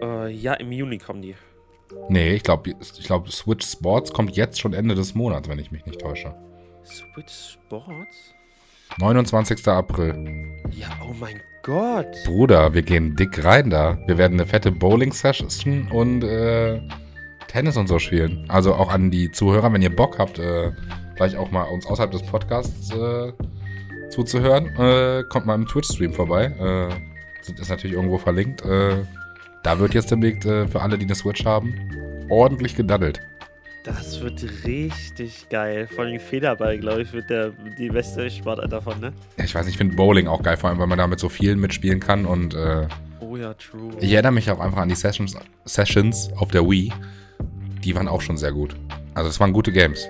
[0.01, 1.35] Äh, ja, im Juni kommen die.
[2.07, 5.71] Nee, ich glaube, ich glaub, Switch Sports kommt jetzt schon Ende des Monats, wenn ich
[5.71, 6.35] mich nicht täusche.
[6.85, 8.35] Switch Sports?
[8.99, 9.67] 29.
[9.67, 10.59] April.
[10.71, 12.07] Ja, oh mein Gott.
[12.25, 13.97] Bruder, wir gehen dick rein da.
[14.07, 16.79] Wir werden eine fette Bowling-Session und äh,
[17.47, 18.45] Tennis und so spielen.
[18.49, 20.71] Also auch an die Zuhörer, wenn ihr Bock habt, äh,
[21.19, 23.33] gleich auch mal uns außerhalb des Podcasts äh,
[24.09, 26.45] zuzuhören, äh, kommt mal im Twitch-Stream vorbei.
[26.45, 28.63] Äh, ist natürlich irgendwo verlinkt.
[28.63, 29.03] Äh,
[29.63, 31.73] da wird jetzt demnächst äh, für alle, die eine Switch haben,
[32.29, 33.19] ordentlich gedaddelt.
[33.83, 35.87] Das wird richtig geil.
[35.87, 39.11] Vor allem Federball, glaube ich, wird der, die beste Sportart davon, ne?
[39.37, 41.19] Ja, Ich weiß nicht, ich finde Bowling auch geil, vor allem, weil man da mit
[41.19, 42.87] so vielen mitspielen kann und äh,
[43.19, 43.91] Oh ja, true.
[43.99, 46.93] Ich erinnere mich auch einfach an die Sessions, Sessions auf der Wii.
[47.83, 48.75] Die waren auch schon sehr gut.
[49.15, 50.07] Also es waren gute Games.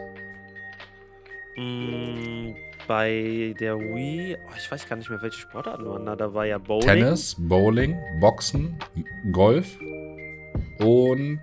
[1.59, 2.55] Mm,
[2.87, 6.15] bei der Wii, oh, ich weiß gar nicht mehr, welche Sportarten waren da.
[6.15, 6.87] Da war ja Bowling.
[6.87, 8.77] Tennis, Bowling, Boxen,
[9.31, 9.77] Golf
[10.79, 11.41] und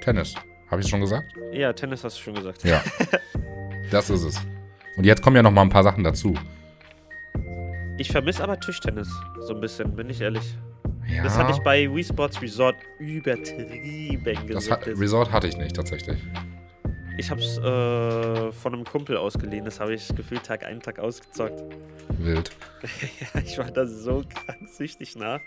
[0.00, 0.34] Tennis.
[0.70, 1.32] Habe ich schon gesagt?
[1.52, 2.64] Ja, Tennis hast du schon gesagt.
[2.64, 2.82] Ja.
[3.90, 4.40] das ist es.
[4.96, 6.34] Und jetzt kommen ja noch mal ein paar Sachen dazu.
[7.96, 9.08] Ich vermisse aber Tischtennis,
[9.40, 10.56] so ein bisschen, bin ich ehrlich.
[11.08, 14.86] Ja, Das hatte ich bei Wii Sports Resort übertrieben das hat.
[14.86, 16.18] Resort hatte ich nicht tatsächlich.
[17.16, 21.62] Ich hab's äh, von einem Kumpel ausgeliehen, das habe ich gefühlt Tag ein, Tag ausgezockt.
[22.18, 22.50] Wild.
[23.20, 25.40] ja, ich war da so krank süchtig nach.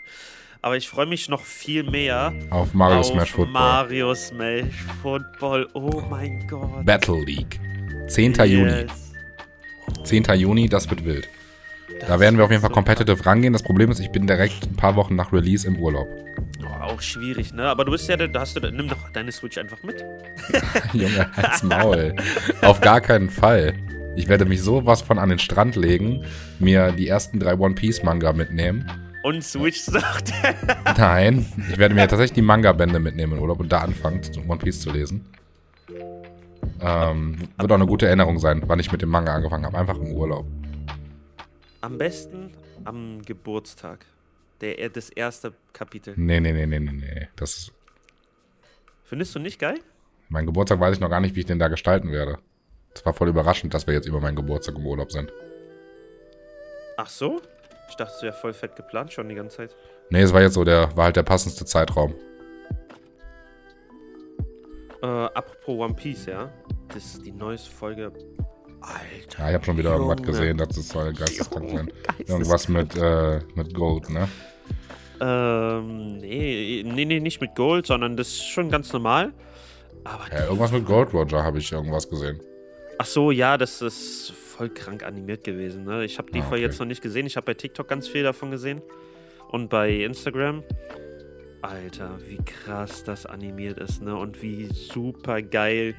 [0.62, 3.54] Aber ich freue mich noch viel mehr Auf Mario auf Smash Football.
[3.54, 5.68] Mario Smash Football.
[5.74, 6.86] Oh mein Gott.
[6.86, 7.60] Battle League.
[8.08, 8.34] 10.
[8.34, 8.72] Juni.
[8.72, 9.14] Yes.
[10.04, 10.24] 10.
[10.36, 11.30] Juni, das wird wild.
[12.06, 13.54] Da werden wir auf jeden Fall competitive rangehen.
[13.54, 16.08] Das Problem ist, ich bin direkt ein paar Wochen nach Release im Urlaub.
[16.64, 17.64] Oh, auch schwierig, ne?
[17.64, 20.06] Aber du bist ja, da hast du, nimm doch deine Switch einfach mit.
[20.94, 22.16] Junge, als Maul.
[22.62, 23.74] Auf gar keinen Fall.
[24.16, 26.24] Ich werde mich sowas von an den Strand legen,
[26.60, 28.90] mir die ersten drei One Piece Manga mitnehmen.
[29.24, 30.34] Und Switch sagt.
[30.98, 34.82] Nein, ich werde mir tatsächlich die Manga-Bände mitnehmen in Urlaub und da anfangen, One Piece
[34.82, 35.26] zu lesen.
[36.80, 39.78] Ähm, wird auch eine gute Erinnerung sein, wann ich mit dem Manga angefangen habe.
[39.78, 40.46] Einfach im Urlaub.
[41.82, 42.54] Am besten
[42.86, 44.06] am Geburtstag.
[44.62, 46.14] Der, das erste Kapitel.
[46.18, 47.28] Nee, nee, nee, nee, nee, nee.
[47.36, 47.72] Das,
[49.04, 49.80] Findest du nicht geil?
[50.30, 52.40] mein Geburtstag weiß ich noch gar nicht, wie ich den da gestalten werde.
[52.94, 55.32] Das war voll überraschend, dass wir jetzt über meinen Geburtstag im Urlaub sind.
[56.98, 57.42] Ach so?
[57.90, 59.76] Ich dachte, es wäre voll fett geplant schon die ganze Zeit.
[60.10, 62.16] Nee, es war jetzt so der, war halt der passendste Zeitraum.
[65.02, 66.52] Äh, apropos One Piece, ja.
[66.90, 68.12] Das ist die neueste Folge.
[68.88, 69.40] Alter.
[69.44, 70.32] Ja, ich habe schon wieder irgendwas Junge.
[70.32, 71.86] gesehen, das geisteskrank sein.
[71.88, 72.30] Geisteskrank.
[72.30, 74.28] Irgendwas mit, äh, mit Gold, ne?
[75.20, 79.34] Ähm, nee, nee, nee, nicht mit Gold, sondern das ist schon ganz normal.
[80.04, 82.40] Aber Ja, irgendwas mit Gold Roger habe ich irgendwas gesehen.
[83.00, 85.84] Ach so, ja, das ist voll krank animiert gewesen.
[85.86, 86.06] Ne?
[86.06, 86.62] Ich habe die Ah, okay.
[86.62, 87.26] jetzt noch nicht gesehen.
[87.26, 88.82] Ich habe bei TikTok ganz viel davon gesehen
[89.50, 90.64] und bei Instagram.
[91.62, 94.16] Alter, wie krass das animiert ist, ne?
[94.16, 95.96] Und wie super geil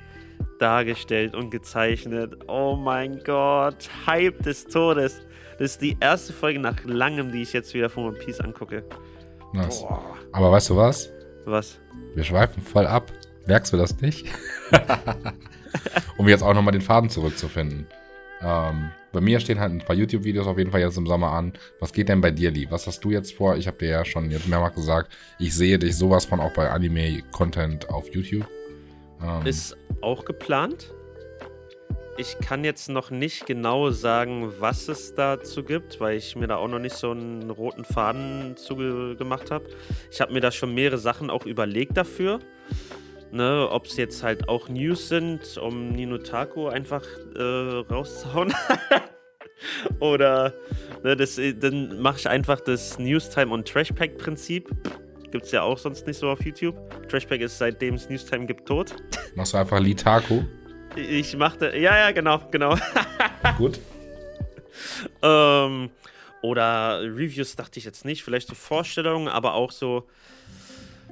[0.59, 2.37] dargestellt und gezeichnet.
[2.48, 5.20] Oh mein Gott, Hype des Todes.
[5.59, 8.85] Das ist die erste Folge nach langem, die ich jetzt wieder von One Piece angucke.
[9.53, 9.85] Nice.
[10.33, 11.11] Aber weißt du was?
[11.44, 11.81] Was?
[12.14, 13.11] Wir schweifen voll ab.
[13.46, 14.27] Merkst du das nicht?
[16.18, 17.87] um jetzt auch nochmal den Faden zurückzufinden.
[18.40, 21.55] Ähm, bei mir stehen halt ein paar YouTube-Videos auf jeden Fall jetzt im Sommer an.
[21.81, 22.66] Was geht denn bei dir, Lee?
[22.70, 23.57] Was hast du jetzt vor?
[23.57, 26.70] Ich habe dir ja schon jetzt mehrmals gesagt, ich sehe dich sowas von auch bei
[26.70, 28.46] Anime-Content auf YouTube.
[29.22, 30.92] Ähm, Ist auch geplant.
[32.16, 36.57] Ich kann jetzt noch nicht genau sagen, was es dazu gibt, weil ich mir da
[36.57, 39.66] auch noch nicht so einen roten Faden zugemacht habe.
[40.11, 42.40] Ich habe mir da schon mehrere Sachen auch überlegt dafür.
[43.31, 47.04] Ne, Ob es jetzt halt auch News sind, um Nino Taco einfach
[47.37, 48.52] äh, rauszuhauen.
[50.00, 50.54] Oder
[51.04, 54.68] ne, das, dann mache ich einfach das Newstime und Trashpack-Prinzip.
[54.68, 54.97] Gibt
[55.35, 56.77] es ja auch sonst nicht so auf YouTube.
[57.09, 58.95] Trashpack ist seitdem es Newstime gibt tot.
[59.35, 60.43] Machst du einfach Litaku?
[60.97, 61.77] Ich machte.
[61.77, 62.77] Ja, ja, genau, genau.
[63.59, 63.79] Gut.
[65.23, 65.91] ähm,
[66.43, 68.23] oder Reviews dachte ich jetzt nicht.
[68.23, 70.09] Vielleicht so Vorstellungen, aber auch so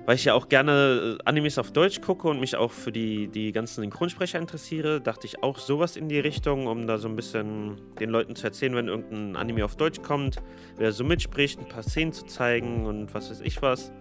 [0.07, 3.27] weil ich ja auch gerne äh, Animes auf Deutsch gucke und mich auch für die,
[3.27, 7.17] die ganzen Synchronsprecher interessiere, dachte ich auch sowas in die Richtung, um da so ein
[7.17, 10.37] bisschen den Leuten zu erzählen, wenn irgendein Anime auf Deutsch kommt,
[10.77, 13.93] wer so mitspricht, ein paar Szenen zu zeigen und was weiß ich was.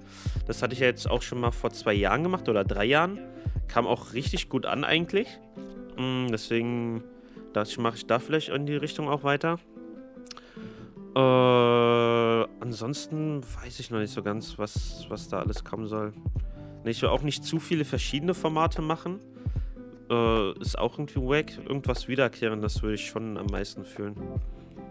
[0.45, 3.19] Das hatte ich ja jetzt auch schon mal vor zwei Jahren gemacht oder drei Jahren.
[3.67, 5.27] Kam auch richtig gut an eigentlich.
[5.97, 7.03] Mm, deswegen
[7.53, 9.57] dachte ich, mache ich da vielleicht in die Richtung auch weiter.
[11.15, 11.19] Äh,
[12.60, 16.13] ansonsten weiß ich noch nicht so ganz, was, was da alles kommen soll.
[16.84, 19.19] Ich will auch nicht zu viele verschiedene Formate machen.
[20.10, 21.58] Äh, ist auch irgendwie wack.
[21.67, 24.15] Irgendwas wiederkehren, das würde ich schon am meisten fühlen.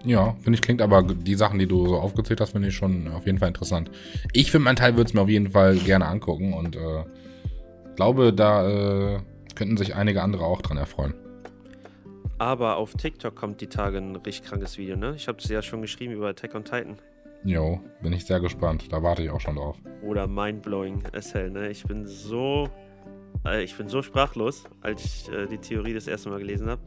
[0.05, 3.09] Ja, finde ich, klingt aber die Sachen, die du so aufgezählt hast, finde ich schon
[3.09, 3.91] auf jeden Fall interessant.
[4.33, 7.05] Ich finde, mein Teil würde es mir auf jeden Fall gerne angucken und äh,
[7.97, 9.21] glaube, da äh,
[9.55, 11.15] könnten sich einige andere auch dran erfreuen.
[12.45, 15.15] Aber auf TikTok kommt die Tage ein richtig krankes Video, ne?
[15.17, 16.99] Ich habe es ja schon geschrieben über Attack on Titan.
[17.43, 18.93] Jo, bin ich sehr gespannt.
[18.93, 19.79] Da warte ich auch schon drauf.
[20.03, 21.71] Oder mindblowing SL, ne?
[21.71, 22.69] Ich bin so.
[23.47, 26.83] Äh, ich bin so sprachlos, als ich äh, die Theorie das erste Mal gelesen habe.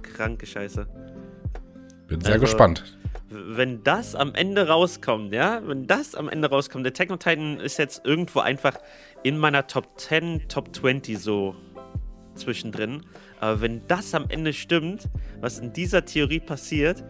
[0.00, 0.86] Kranke Scheiße.
[2.06, 2.96] Bin sehr also, gespannt.
[3.30, 7.78] Wenn das am Ende rauskommt, ja, wenn das am Ende rauskommt, der on Titan ist
[7.78, 8.78] jetzt irgendwo einfach
[9.24, 11.56] in meiner Top 10, Top 20 so
[12.38, 13.02] zwischendrin.
[13.40, 15.08] Aber wenn das am Ende stimmt,
[15.40, 17.04] was in dieser Theorie passiert,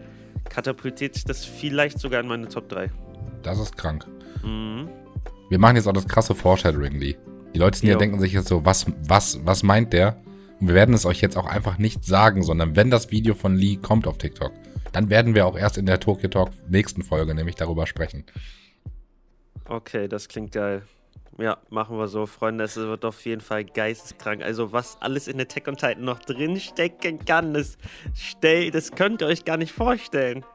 [0.49, 2.91] katapultiert sich das vielleicht sogar in meine Top 3.
[3.43, 4.05] Das ist krank.
[4.43, 4.89] Mhm.
[5.49, 7.15] Wir machen jetzt auch das krasse Foreshadowing, Lee.
[7.53, 10.17] Die Leute sind hier denken sich jetzt so, was, was, was meint der?
[10.59, 13.55] Und wir werden es euch jetzt auch einfach nicht sagen, sondern wenn das Video von
[13.55, 14.51] Lee kommt auf TikTok,
[14.91, 18.25] dann werden wir auch erst in der Tokyo Talk nächsten Folge nämlich darüber sprechen.
[19.67, 20.83] Okay, das klingt geil.
[21.37, 22.63] Ja, machen wir so, Freunde.
[22.63, 24.41] Es wird auf jeden Fall geisteskrank.
[24.41, 27.77] Also, was alles in Attack on Titan noch drinstecken kann, das,
[28.13, 30.45] stell, das könnt ihr euch gar nicht vorstellen.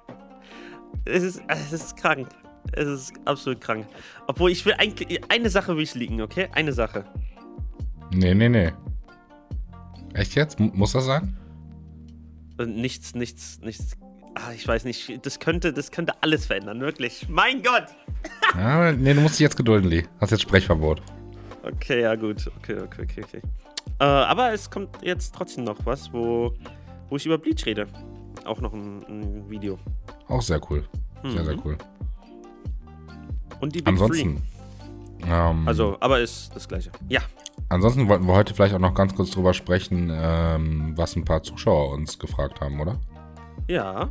[1.05, 2.29] Es ist, es ist krank.
[2.73, 3.87] Es ist absolut krank.
[4.27, 5.21] Obwohl, ich will eigentlich.
[5.31, 6.49] Eine Sache will ich liegen, okay?
[6.53, 7.05] Eine Sache.
[8.13, 8.73] Nee, nee, nee.
[10.15, 10.59] Echt jetzt?
[10.59, 11.37] Muss das sein?
[12.59, 13.97] Äh, nichts, nichts, nichts
[14.35, 17.29] Ach, ich weiß nicht, das könnte, das könnte alles verändern, wirklich.
[17.29, 17.87] Mein Gott!
[18.55, 20.05] ja, nee, du musst dich jetzt gedulden, Lee.
[20.21, 21.03] Hast jetzt Sprechverbot.
[21.63, 22.51] Okay, ja gut.
[22.59, 23.43] Okay, okay, okay, okay.
[23.99, 26.55] Äh, aber es kommt jetzt trotzdem noch was, wo,
[27.09, 27.87] wo ich über Bleach rede.
[28.45, 29.79] Auch noch ein, ein Video.
[30.29, 30.89] Auch sehr cool.
[31.23, 31.45] Sehr, mhm.
[31.45, 31.79] sehr cool.
[33.61, 34.43] Und die Big Ansonsten,
[35.27, 36.91] ähm, also, aber ist das gleiche.
[37.09, 37.21] Ja.
[37.69, 41.43] Ansonsten wollten wir heute vielleicht auch noch ganz kurz drüber sprechen, ähm, was ein paar
[41.43, 42.99] Zuschauer uns gefragt haben, oder?
[43.71, 44.11] Ja.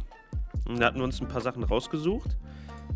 [0.65, 2.37] Da hatten wir uns ein paar Sachen rausgesucht.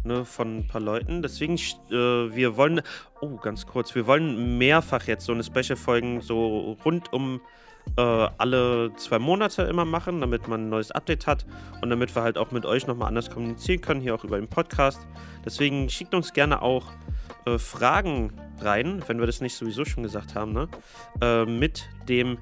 [0.05, 1.21] Ne, von ein paar Leuten.
[1.21, 2.81] Deswegen, äh, wir wollen,
[3.21, 7.39] oh, ganz kurz, wir wollen mehrfach jetzt so eine Special-Folgen so rund um
[7.97, 11.45] äh, alle zwei Monate immer machen, damit man ein neues Update hat
[11.81, 14.47] und damit wir halt auch mit euch nochmal anders kommunizieren können, hier auch über den
[14.47, 15.07] Podcast.
[15.45, 16.87] Deswegen schickt uns gerne auch
[17.45, 20.67] äh, Fragen rein, wenn wir das nicht sowieso schon gesagt haben, ne?
[21.21, 22.37] Äh, mit dem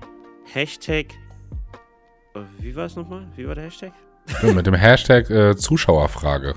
[0.46, 1.14] Hashtag.
[2.34, 3.28] Äh, wie war es nochmal?
[3.36, 3.94] Wie war der Hashtag?
[4.54, 6.56] Mit dem Hashtag äh, Zuschauerfrage.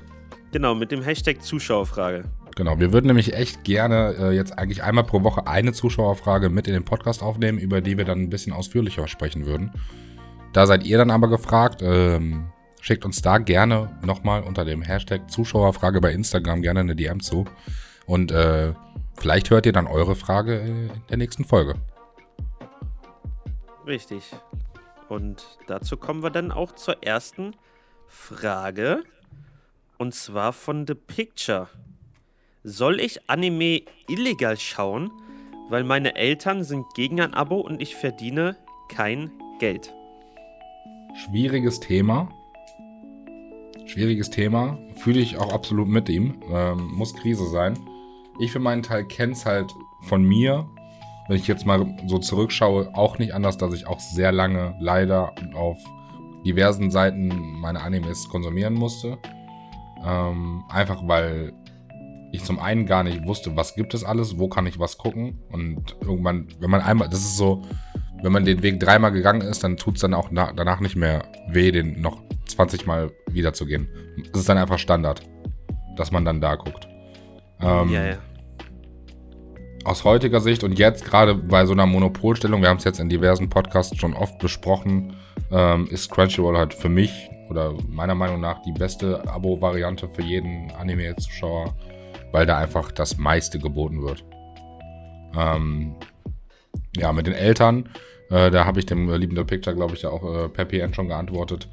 [0.51, 2.23] Genau, mit dem Hashtag Zuschauerfrage.
[2.55, 6.67] Genau, wir würden nämlich echt gerne äh, jetzt eigentlich einmal pro Woche eine Zuschauerfrage mit
[6.67, 9.71] in den Podcast aufnehmen, über die wir dann ein bisschen ausführlicher sprechen würden.
[10.53, 11.81] Da seid ihr dann aber gefragt.
[11.81, 12.45] Ähm,
[12.79, 17.43] schickt uns da gerne nochmal unter dem Hashtag Zuschauerfrage bei Instagram gerne eine DM zu.
[18.05, 18.73] Und äh,
[19.17, 21.75] vielleicht hört ihr dann eure Frage in der nächsten Folge.
[23.85, 24.31] Richtig.
[25.09, 27.55] Und dazu kommen wir dann auch zur ersten
[28.07, 29.03] Frage.
[29.97, 31.67] Und zwar von The Picture.
[32.63, 35.11] Soll ich Anime illegal schauen?
[35.69, 38.57] Weil meine Eltern sind gegen ein Abo und ich verdiene
[38.89, 39.93] kein Geld.
[41.25, 42.29] Schwieriges Thema.
[43.85, 44.77] Schwieriges Thema.
[44.97, 46.41] Fühle ich auch absolut mit ihm.
[46.51, 47.79] Ähm, muss Krise sein.
[48.39, 50.67] Ich für meinen Teil kenne es halt von mir,
[51.27, 55.33] wenn ich jetzt mal so zurückschaue, auch nicht anders, dass ich auch sehr lange leider
[55.53, 55.77] auf
[56.45, 57.29] diversen Seiten
[57.59, 59.17] meine Animes konsumieren musste.
[60.05, 61.53] Ähm, einfach weil
[62.31, 65.39] ich zum einen gar nicht wusste, was gibt es alles, wo kann ich was gucken.
[65.51, 67.63] Und irgendwann, wenn man einmal, das ist so,
[68.21, 70.95] wenn man den Weg dreimal gegangen ist, dann tut es dann auch na, danach nicht
[70.95, 73.87] mehr weh, den noch 20 Mal wiederzugehen.
[74.31, 75.21] Das ist dann einfach Standard,
[75.95, 76.87] dass man dann da guckt.
[77.61, 78.17] Ähm, ja, ja.
[79.85, 83.07] Aus heutiger Sicht und jetzt gerade bei so einer Monopolstellung, wir haben es jetzt in
[83.07, 85.15] diversen Podcasts schon oft besprochen,
[85.51, 90.71] ähm, ist Crunchyroll halt für mich oder meiner Meinung nach die beste Abo-Variante für jeden
[90.71, 91.75] Anime-Zuschauer,
[92.31, 94.25] weil da einfach das meiste geboten wird.
[95.37, 95.95] Ähm,
[96.97, 97.87] ja, mit den Eltern,
[98.31, 100.95] äh, da habe ich dem äh, lieben Picture, glaube ich, ja auch äh, per PN
[100.95, 101.69] schon geantwortet.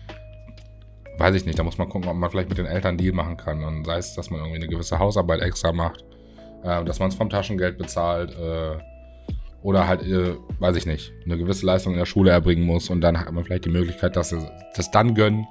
[1.16, 3.38] Weiß ich nicht, da muss man gucken, ob man vielleicht mit den Eltern Deal machen
[3.38, 3.64] kann.
[3.64, 6.04] Und sei es, dass man irgendwie eine gewisse Hausarbeit extra macht,
[6.62, 8.78] äh, dass man es vom Taschengeld bezahlt, äh,
[9.62, 13.00] oder halt, äh, weiß ich nicht, eine gewisse Leistung in der Schule erbringen muss und
[13.00, 14.44] dann hat man vielleicht die Möglichkeit, dass sie
[14.74, 15.46] das dann gönnen.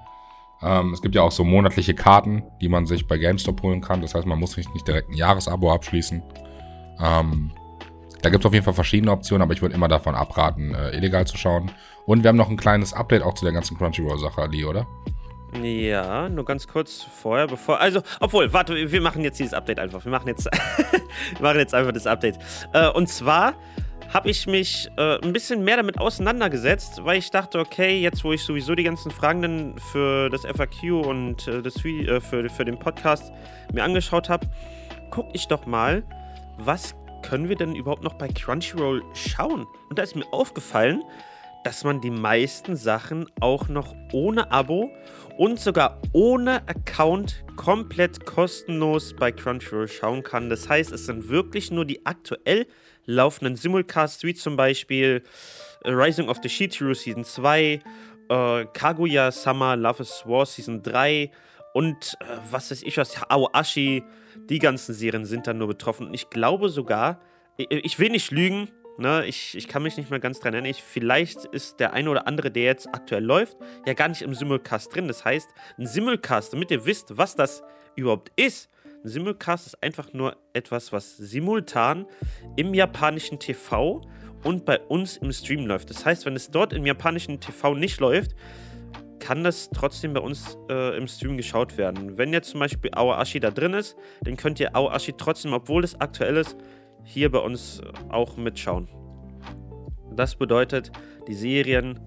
[0.62, 4.02] Ähm, es gibt ja auch so monatliche Karten, die man sich bei GameStop holen kann.
[4.02, 6.21] Das heißt, man muss nicht, nicht direkt ein Jahresabo abschließen.
[7.00, 7.52] Ähm,
[8.21, 10.95] da gibt es auf jeden Fall verschiedene Optionen, aber ich würde immer davon abraten, äh,
[10.95, 11.71] illegal zu schauen.
[12.06, 14.86] Und wir haben noch ein kleines Update auch zu der ganzen Crunchyroll-Sache, Ali, oder?
[15.59, 17.79] Ja, nur ganz kurz vorher, bevor.
[17.79, 20.03] Also, obwohl, warte, wir machen jetzt dieses Update einfach.
[20.05, 20.45] Wir machen jetzt,
[21.37, 22.39] wir machen jetzt einfach das Update.
[22.73, 23.55] Äh, und zwar
[24.13, 28.33] habe ich mich äh, ein bisschen mehr damit auseinandergesetzt, weil ich dachte, okay, jetzt wo
[28.33, 32.77] ich sowieso die ganzen Fragen für das FAQ und äh, das, äh, für, für den
[32.77, 33.31] Podcast
[33.73, 34.47] mir angeschaut habe,
[35.11, 36.03] gucke ich doch mal,
[36.57, 39.65] was können wir denn überhaupt noch bei Crunchyroll schauen?
[39.89, 41.03] Und da ist mir aufgefallen,
[41.63, 44.89] dass man die meisten Sachen auch noch ohne Abo
[45.41, 50.51] und sogar ohne Account komplett kostenlos bei Crunchyroll schauen kann.
[50.51, 52.67] Das heißt, es sind wirklich nur die aktuell
[53.08, 55.23] laufenden Simulcasts, wie zum Beispiel
[55.84, 57.82] äh, Rising of the Shituru Season 2,
[58.30, 61.32] äh, Kaguya Summer Love is War Season 3
[61.73, 64.04] und äh, was weiß ich was, Aoashi.
[64.47, 66.06] Die ganzen Serien sind dann nur betroffen.
[66.06, 67.19] Und ich glaube sogar,
[67.58, 70.69] ich, ich will nicht lügen, Ne, ich, ich kann mich nicht mehr ganz dran erinnern.
[70.69, 74.34] Ich, vielleicht ist der eine oder andere, der jetzt aktuell läuft, ja gar nicht im
[74.34, 75.08] Simulcast drin.
[75.08, 77.63] Das heißt, ein Simulcast, damit ihr wisst, was das
[77.95, 78.69] überhaupt ist,
[79.04, 82.06] ein Simulcast ist einfach nur etwas, was simultan
[82.56, 84.01] im japanischen TV
[84.43, 85.89] und bei uns im Stream läuft.
[85.89, 88.36] Das heißt, wenn es dort im japanischen TV nicht läuft,
[89.19, 92.17] kann das trotzdem bei uns äh, im Stream geschaut werden.
[92.17, 95.99] Wenn jetzt zum Beispiel Aoashi da drin ist, dann könnt ihr Aoashi trotzdem, obwohl es
[95.99, 96.58] aktuell ist,
[97.03, 98.87] hier bei uns auch mitschauen.
[100.15, 100.91] Das bedeutet,
[101.27, 101.99] die Serien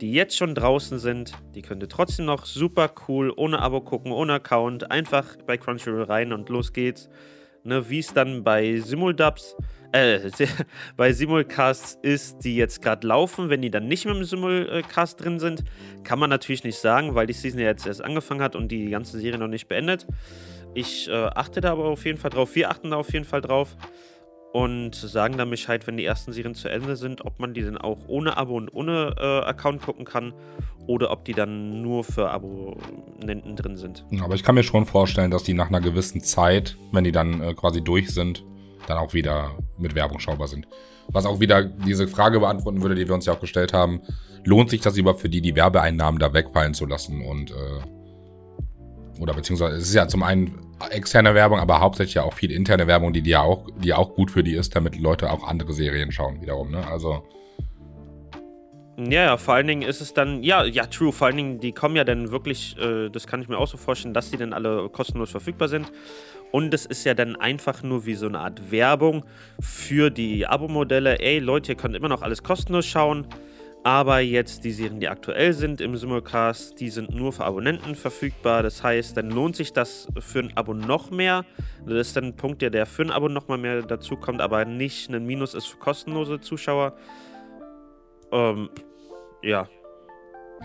[0.00, 4.12] die jetzt schon draußen sind, die könnt ihr trotzdem noch super cool ohne Abo gucken,
[4.12, 7.08] ohne Account, einfach bei Crunchyroll rein und los geht's.
[7.64, 9.56] Ne, Wie es dann bei Simuldubs,
[9.92, 10.20] äh,
[10.96, 15.40] bei Simulcasts ist, die jetzt gerade laufen, wenn die dann nicht mit dem Simulcast drin
[15.40, 15.64] sind,
[16.04, 18.90] kann man natürlich nicht sagen, weil die Season ja jetzt erst angefangen hat und die
[18.90, 20.06] ganze Serie noch nicht beendet.
[20.74, 23.40] Ich äh, achte da aber auf jeden Fall drauf, wir achten da auf jeden Fall
[23.40, 23.76] drauf
[24.58, 27.78] und sagen dann Bescheid, wenn die ersten Serien zu Ende sind, ob man die dann
[27.78, 30.32] auch ohne Abo und ohne äh, Account gucken kann
[30.88, 34.04] oder ob die dann nur für Abonnenten drin sind.
[34.20, 37.40] Aber ich kann mir schon vorstellen, dass die nach einer gewissen Zeit, wenn die dann
[37.40, 38.42] äh, quasi durch sind,
[38.88, 40.66] dann auch wieder mit Werbung schaubar sind.
[41.06, 44.00] Was auch wieder diese Frage beantworten würde, die wir uns ja auch gestellt haben,
[44.42, 47.54] lohnt sich das überhaupt für die, die Werbeeinnahmen da wegfallen zu lassen und äh,
[49.20, 50.58] oder beziehungsweise es ist ja zum einen
[50.90, 54.14] externe Werbung, aber hauptsächlich ja auch viel interne Werbung, die, die ja auch, die auch
[54.14, 56.86] gut für die ist, damit Leute auch andere Serien schauen wiederum, ne?
[56.86, 57.24] Also.
[58.96, 61.70] Ja, ja, vor allen Dingen ist es dann, ja, ja, true, vor allen Dingen, die
[61.70, 64.52] kommen ja dann wirklich, äh, das kann ich mir auch so vorstellen, dass die dann
[64.52, 65.86] alle kostenlos verfügbar sind.
[66.50, 69.24] Und es ist ja dann einfach nur wie so eine Art Werbung
[69.60, 71.20] für die Abo-Modelle.
[71.20, 73.26] Ey, Leute, ihr könnt immer noch alles kostenlos schauen.
[73.84, 78.62] Aber jetzt die Serien, die aktuell sind im Simulcast, die sind nur für Abonnenten verfügbar.
[78.62, 81.44] Das heißt, dann lohnt sich das für ein Abo noch mehr.
[81.86, 84.64] Das ist dann ein Punkt, der, für ein Abo noch mal mehr dazu kommt, aber
[84.64, 86.94] nicht ein Minus ist für kostenlose Zuschauer.
[88.32, 88.68] Ähm,
[89.42, 89.68] ja.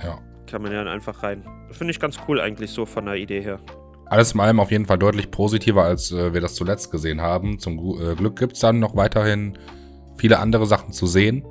[0.04, 0.20] Ja.
[0.48, 1.46] Kann man ja einfach rein.
[1.72, 3.60] Finde ich ganz cool eigentlich so von der Idee her.
[4.08, 7.60] Alles in allem auf jeden Fall deutlich positiver, als äh, wir das zuletzt gesehen haben.
[7.60, 9.58] Zum äh, Glück gibt es dann noch weiterhin
[10.18, 11.46] viele andere Sachen zu sehen.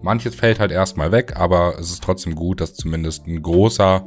[0.00, 4.06] Manches fällt halt erstmal weg, aber es ist trotzdem gut, dass zumindest ein großer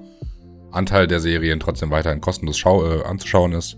[0.71, 3.77] Anteil der Serien trotzdem weiterhin kostenlos schau äh, anzuschauen ist.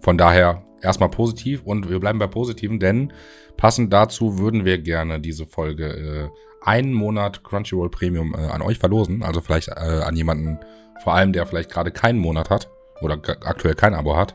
[0.00, 3.12] Von daher erstmal positiv und wir bleiben bei Positiven, denn
[3.56, 6.28] passend dazu würden wir gerne diese Folge äh,
[6.62, 9.22] einen Monat Crunchyroll Premium äh, an euch verlosen.
[9.22, 10.58] Also vielleicht äh, an jemanden,
[11.02, 12.70] vor allem der vielleicht gerade keinen Monat hat
[13.00, 14.34] oder aktuell kein Abo hat.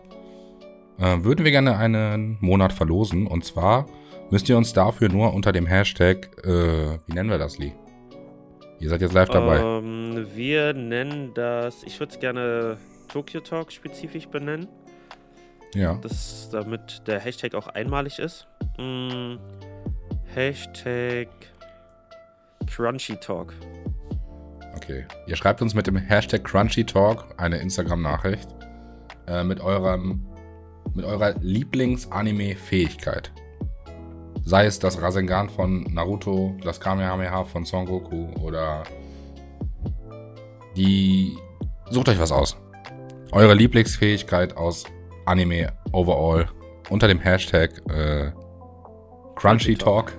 [0.97, 3.86] Äh, würden wir gerne einen Monat verlosen und zwar
[4.30, 7.73] müsst ihr uns dafür nur unter dem Hashtag, äh, wie nennen wir das, Lee?
[8.80, 9.59] Ihr seid jetzt live dabei.
[9.59, 14.67] Ähm, wir nennen das, ich würde es gerne Tokyo Talk spezifisch benennen.
[15.73, 15.99] Ja.
[16.01, 18.47] Das, damit der Hashtag auch einmalig ist.
[18.78, 19.36] Mm,
[20.34, 21.28] Hashtag
[22.67, 23.53] Crunchy Talk.
[24.76, 25.05] Okay.
[25.28, 28.47] Ihr schreibt uns mit dem Hashtag Crunchy Talk eine Instagram-Nachricht
[29.28, 30.26] äh, mit eurem
[30.93, 33.32] mit eurer Lieblings-Anime-Fähigkeit.
[34.48, 38.84] Sei es das Rasengan von Naruto, das Kamehameha von Son Goku oder
[40.78, 41.36] die.
[41.89, 42.56] Sucht euch was aus.
[43.32, 44.86] Eure Lieblingsfähigkeit aus
[45.26, 46.48] Anime overall
[46.91, 48.32] unter dem Hashtag äh,
[49.36, 50.14] Crunchy Talk.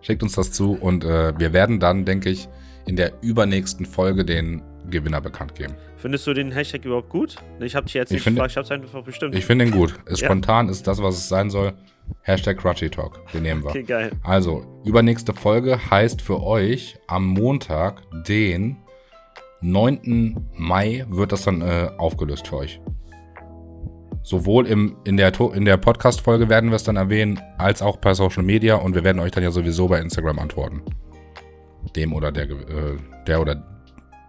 [0.00, 2.48] Schickt uns das zu und äh, wir werden dann, denke ich,
[2.86, 5.74] in der übernächsten Folge den Gewinner bekannt geben.
[5.98, 7.36] Findest du den Hashtag überhaupt gut?
[7.60, 9.34] Ich habe dich jetzt nicht find, gefragt, ich habe es einfach bestimmt.
[9.34, 9.98] Ich finde ihn gut.
[10.06, 10.28] Ist ja.
[10.28, 11.74] Spontan ist das, was es sein soll.
[12.22, 13.20] Hashtag Crunchy Talk.
[13.32, 13.70] Den nehmen wir.
[13.70, 14.10] Okay, geil.
[14.22, 18.76] Also, übernächste Folge heißt für euch am Montag, den
[19.60, 20.48] 9.
[20.54, 22.80] Mai, wird das dann äh, aufgelöst für euch.
[24.22, 28.16] Sowohl im, in der, in der Podcast-Folge werden wir es dann erwähnen, als auch per
[28.16, 30.82] Social Media und wir werden euch dann ja sowieso bei Instagram antworten.
[31.94, 32.96] Dem oder der, äh,
[33.26, 33.62] der oder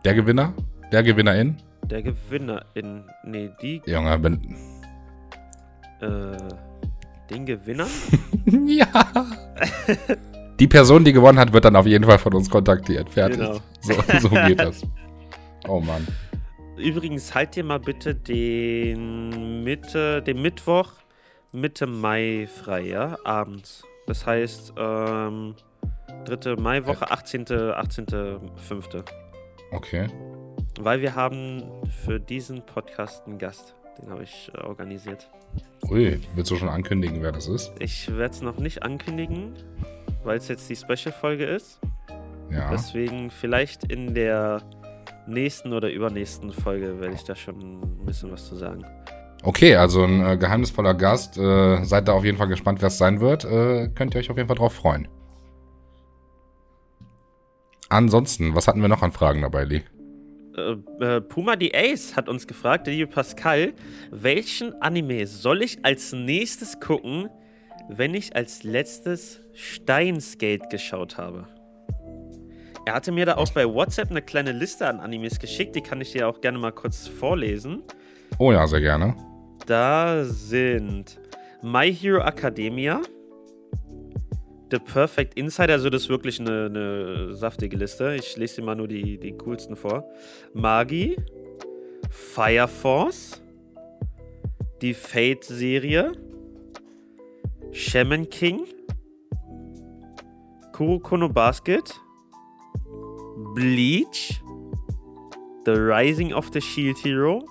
[0.05, 0.53] der Gewinner?
[0.91, 1.57] Der Gewinnerin?
[1.83, 3.03] Der Gewinnerin.
[3.23, 3.81] Nee, die.
[3.85, 4.55] Junge, wenn.
[6.01, 6.66] Äh.
[7.29, 7.87] Den Gewinner?
[8.65, 8.87] ja.
[10.59, 13.09] die Person, die gewonnen hat, wird dann auf jeden Fall von uns kontaktiert.
[13.09, 13.39] Fertig.
[13.39, 13.59] Genau.
[13.81, 14.81] So, so geht das.
[15.67, 16.07] Oh Mann.
[16.77, 20.91] Übrigens, halt dir mal bitte den Mitte, den Mittwoch
[21.51, 23.17] Mitte Mai frei, ja?
[23.23, 23.83] Abends.
[24.05, 25.55] Das heißt, ähm,
[26.25, 27.45] dritte Maiwoche, 18.
[27.45, 29.03] 18.5.
[29.71, 30.07] Okay.
[30.79, 31.63] Weil wir haben
[32.03, 33.75] für diesen Podcast einen Gast.
[33.99, 35.29] Den habe ich äh, organisiert.
[35.89, 37.71] Ui, willst du schon ankündigen, wer das ist?
[37.79, 39.53] Ich werde es noch nicht ankündigen,
[40.23, 41.79] weil es jetzt die Special-Folge ist.
[42.51, 42.69] Ja.
[42.71, 44.61] Deswegen vielleicht in der
[45.27, 48.85] nächsten oder übernächsten Folge werde ich da schon ein bisschen was zu sagen.
[49.43, 51.37] Okay, also ein äh, geheimnisvoller Gast.
[51.37, 53.45] Äh, seid da auf jeden Fall gespannt, wer es sein wird.
[53.45, 55.07] Äh, könnt ihr euch auf jeden Fall drauf freuen.
[57.89, 59.83] Ansonsten, was hatten wir noch an Fragen dabei, Lee?
[60.57, 63.73] Äh, äh, Puma the Ace hat uns gefragt, der liebe Pascal,
[64.11, 67.29] welchen Anime soll ich als nächstes gucken,
[67.89, 71.47] wenn ich als letztes Steinskate geschaut habe?
[72.85, 76.01] Er hatte mir da auch bei WhatsApp eine kleine Liste an Animes geschickt, die kann
[76.01, 77.83] ich dir auch gerne mal kurz vorlesen.
[78.39, 79.15] Oh ja, sehr gerne.
[79.65, 81.19] Da sind
[81.61, 83.01] My Hero Academia,
[84.69, 88.15] The Perfect Insider, also das ist wirklich eine, eine saftige Liste.
[88.15, 90.03] Ich lese dir mal nur die, die coolsten vor.
[90.53, 91.15] Magi,
[92.09, 93.41] Fire Force,
[94.81, 96.11] die Fate-Serie,
[97.71, 98.65] Shaman King,
[100.73, 101.99] Kurokono Basket,
[103.55, 104.41] Bleach,
[105.65, 107.45] The Rising of the Shield Hero,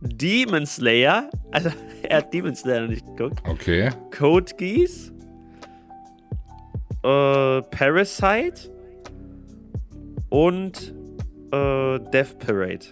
[0.00, 1.70] Demon Slayer, also
[2.02, 3.40] er hat Demon Slayer noch nicht geguckt.
[3.46, 3.90] Okay.
[4.10, 5.12] Code Geass,
[7.02, 8.70] äh, Parasite
[10.28, 10.94] und
[11.52, 12.86] äh, Death Parade.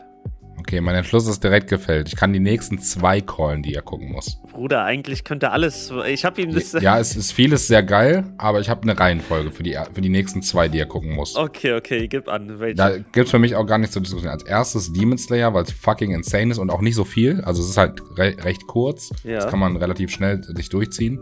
[0.68, 2.09] Okay, mein Entschluss ist direkt gefällt.
[2.09, 4.38] Ich kann die nächsten zwei callen, die er gucken muss.
[4.50, 5.90] Bruder, eigentlich könnte alles.
[6.09, 6.72] Ich habe ihm das.
[6.72, 10.11] Ja, es ist vieles sehr geil, aber ich habe eine Reihenfolge für die, für die
[10.11, 11.36] nächsten zwei, die er gucken muss.
[11.36, 12.61] Okay, okay, gib an.
[12.61, 12.74] Welche?
[12.74, 14.32] Da gibt es für mich auch gar nichts zu diskutieren.
[14.32, 17.40] Als erstes Demon Slayer, weil es fucking insane ist und auch nicht so viel.
[17.42, 19.11] Also es ist halt re recht kurz.
[19.24, 19.36] Ja.
[19.36, 21.20] Das kann man relativ schnell sich durchziehen.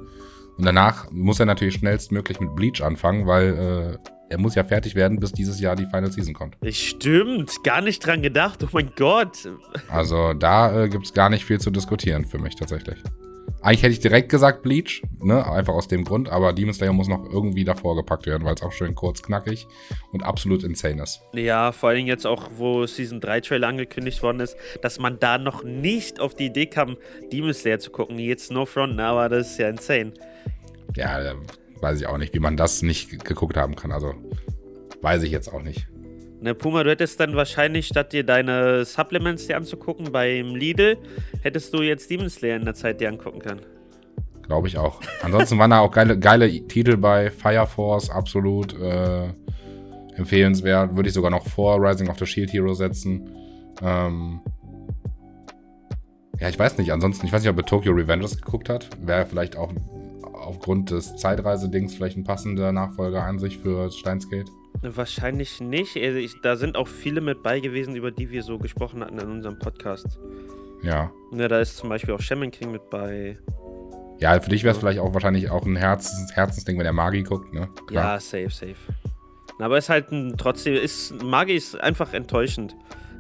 [0.57, 4.95] Und danach muss er natürlich schnellstmöglich mit Bleach anfangen, weil äh, er muss ja fertig
[4.95, 6.57] werden, bis dieses Jahr die Final Season kommt.
[6.71, 8.65] Stimmt, gar nicht dran gedacht.
[8.65, 9.49] Oh mein Gott.
[9.89, 12.99] Also da äh, gibt es gar nicht viel zu diskutieren für mich tatsächlich.
[13.63, 15.45] Eigentlich hätte ich direkt gesagt Bleach, ne?
[15.51, 18.63] Einfach aus dem Grund, aber Demon Slayer muss noch irgendwie davor gepackt werden, weil es
[18.63, 19.67] auch schön kurz knackig
[20.13, 21.21] und absolut insane ist.
[21.33, 25.39] Ja, vor allem jetzt auch, wo Season 3 Trailer angekündigt worden ist, dass man da
[25.39, 26.97] noch nicht auf die Idee kam,
[27.33, 28.19] Demon Slayer zu gucken.
[28.19, 29.05] Jetzt No Front, ne?
[29.05, 30.13] aber das ist ja insane.
[30.95, 31.35] Ja,
[31.81, 33.93] weiß ich auch nicht, wie man das nicht geguckt haben kann.
[33.93, 34.15] Also
[35.03, 35.89] weiß ich jetzt auch nicht.
[36.41, 40.99] Ne, Puma, du hättest dann wahrscheinlich, statt dir deine Supplements dir anzugucken beim Lidl,
[41.41, 43.61] hättest du jetzt Demon Slayer in der Zeit dir angucken können.
[44.43, 45.01] Glaube ich auch.
[45.23, 49.29] Ansonsten waren da auch geile, geile Titel bei Fire Force, absolut äh,
[50.15, 50.95] empfehlenswert.
[50.95, 53.29] Würde ich sogar noch vor Rising of the Shield Hero setzen.
[53.83, 54.41] Ähm,
[56.39, 56.93] Ja, ich weiß nicht.
[56.93, 58.89] Ansonsten, ich weiß nicht, ob er Tokyo Revengers geguckt hat.
[59.01, 59.73] Wäre vielleicht auch
[60.47, 64.51] aufgrund des Zeitreisedings vielleicht ein passender Nachfolger an sich für Steins Gate.
[64.83, 65.97] Wahrscheinlich nicht.
[65.97, 69.19] Also ich, da sind auch viele mit bei gewesen, über die wir so gesprochen hatten
[69.19, 70.19] in unserem Podcast.
[70.83, 71.11] Ja.
[71.33, 73.39] Ja, da ist zum Beispiel auch Shaman King mit bei.
[74.19, 77.23] Ja, für dich wäre es vielleicht auch wahrscheinlich auch ein Herzens Herzensding, wenn er Magi
[77.23, 77.69] guckt, ne?
[77.87, 78.15] Klar.
[78.15, 78.77] Ja, safe, safe.
[79.59, 82.77] Aber es ist halt ein, trotzdem, ist, Magi ist einfach enttäuschend.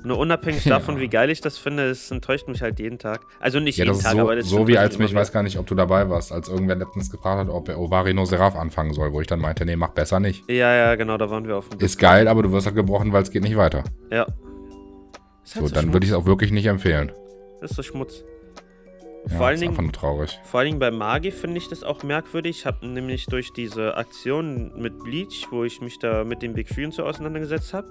[0.06, 1.00] Nur unabhängig davon, ja.
[1.00, 3.22] wie geil ich das finde, es enttäuscht mich halt jeden Tag.
[3.40, 5.42] Also nicht ja, jeden Tag, so, aber das So wie als mich, ich weiß gar
[5.42, 8.94] nicht, ob du dabei warst, als irgendwer letztens gefragt hat, ob er Ovarino Seraph anfangen
[8.94, 10.48] soll, wo ich dann meinte, nee, mach besser nicht.
[10.48, 13.12] Ja, ja, genau, da waren wir auf dem Ist geil, aber du wirst halt gebrochen,
[13.12, 13.82] weil es geht nicht weiter.
[14.12, 14.26] Ja.
[14.26, 14.34] Halt
[15.42, 17.10] so, so, dann würde ich es auch wirklich nicht empfehlen.
[17.60, 18.22] Das ist so Schmutz.
[19.28, 20.38] Ja, vor allen Dingen, einfach nur traurig.
[20.44, 22.58] Vor allen Dingen bei Magi finde ich das auch merkwürdig.
[22.58, 26.68] Ich habe nämlich durch diese Aktion mit Bleach, wo ich mich da mit dem Big
[26.68, 27.88] Three und so auseinandergesetzt habe,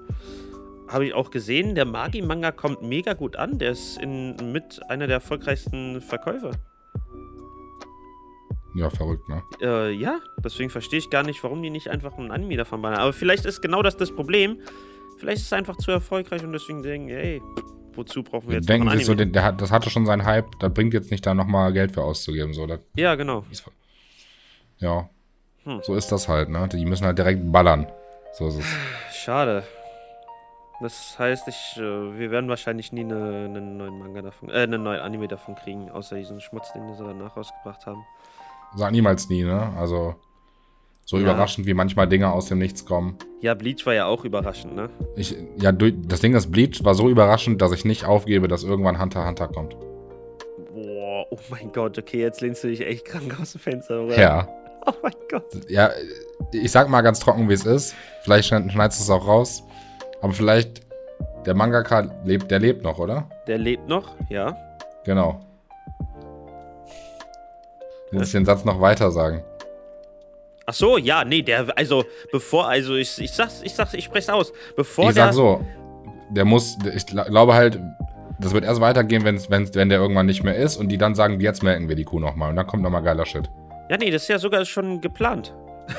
[0.88, 3.58] habe ich auch gesehen, der Magi-Manga kommt mega gut an.
[3.58, 6.52] Der ist in, mit einer der erfolgreichsten Verkäufer.
[8.74, 9.42] Ja, verrückt, ne?
[9.62, 12.94] Äh, ja, deswegen verstehe ich gar nicht, warum die nicht einfach einen Anime davon bauen.
[12.94, 14.58] Aber vielleicht ist genau das das Problem.
[15.18, 17.40] Vielleicht ist es einfach zu erfolgreich und deswegen denken, ey,
[17.94, 20.68] wozu brauchen wir jetzt Denken Sie so, der, der das hatte schon seinen Hype, da
[20.68, 22.52] bringt jetzt nicht da nochmal Geld für auszugeben.
[22.52, 23.44] So, das, ja, genau.
[24.78, 25.08] ja.
[25.64, 25.80] Hm.
[25.82, 26.68] So ist das halt, ne?
[26.70, 27.86] Die müssen halt direkt ballern.
[28.34, 28.66] So ist es.
[29.14, 29.64] Schade.
[30.80, 31.80] Das heißt, ich, äh,
[32.18, 35.90] wir werden wahrscheinlich nie einen ne neuen Manga davon, äh, einen neuen Anime davon kriegen,
[35.90, 38.04] außer diesen Schmutz, den sie danach rausgebracht haben.
[38.74, 39.72] Sag niemals nie, ne?
[39.78, 40.16] Also
[41.06, 41.22] so ja.
[41.22, 43.16] überraschend, wie manchmal Dinge aus dem Nichts kommen.
[43.40, 44.90] Ja, Bleach war ja auch überraschend, ne?
[45.14, 49.00] Ich, ja, das Ding ist, Bleach war so überraschend, dass ich nicht aufgebe, dass irgendwann
[49.00, 49.76] Hunter Hunter kommt.
[50.74, 54.18] Boah, oh mein Gott, okay, jetzt lehnst du dich echt krank aus dem Fenster, oder?
[54.18, 54.48] Ja.
[54.88, 55.68] Oh mein Gott.
[55.68, 55.90] Ja,
[56.52, 57.94] ich sag mal ganz trocken, wie es ist.
[58.22, 59.64] Vielleicht schneidest du es auch raus.
[60.26, 60.80] Aber vielleicht,
[61.46, 63.28] der Mangaka lebt, der lebt noch, oder?
[63.46, 64.56] Der lebt noch, ja.
[65.04, 65.38] Genau.
[68.10, 69.44] Willst du den Satz noch weiter sagen?
[70.66, 74.34] Ach so, ja, nee, der, also, bevor, also, ich, ich sag's, ich sag's, ich spreche
[74.34, 74.52] aus.
[74.74, 75.26] Bevor ich der.
[75.26, 75.64] sag so,
[76.30, 77.78] der muss, ich glaube halt,
[78.40, 81.14] das wird erst weitergehen, wenn's, wenn's, wenn der irgendwann nicht mehr ist und die dann
[81.14, 83.48] sagen, jetzt melken wir die Kuh nochmal und dann kommt nochmal geiler Shit.
[83.88, 85.54] Ja, nee, das ist ja sogar schon geplant.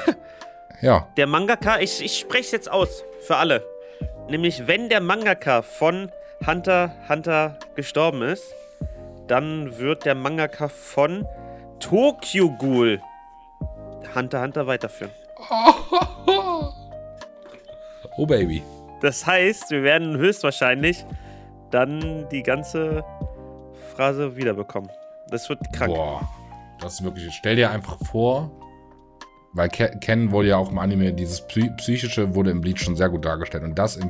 [0.81, 1.07] ja.
[1.15, 3.76] Der Mangaka, ich, ich spreche jetzt aus, für alle.
[4.29, 6.11] Nämlich, wenn der Mangaka von
[6.45, 8.53] Hunter Hunter gestorben ist,
[9.27, 11.25] dann wird der Mangaka von
[11.79, 13.01] Tokyo Ghoul
[14.15, 15.11] Hunter Hunter weiterführen.
[18.19, 18.63] Oh Baby.
[18.99, 21.05] Das heißt, wir werden höchstwahrscheinlich
[21.69, 23.03] dann die ganze
[23.93, 24.89] Phrase wiederbekommen.
[25.29, 25.93] Das wird krank.
[25.93, 26.27] Boah,
[26.79, 27.31] das ist wirklich.
[27.35, 28.49] Stell dir einfach vor,
[29.57, 33.25] weil Ken wurde ja auch im Anime, dieses Psychische wurde im Bleach schon sehr gut
[33.25, 33.63] dargestellt.
[33.63, 34.09] Und das im,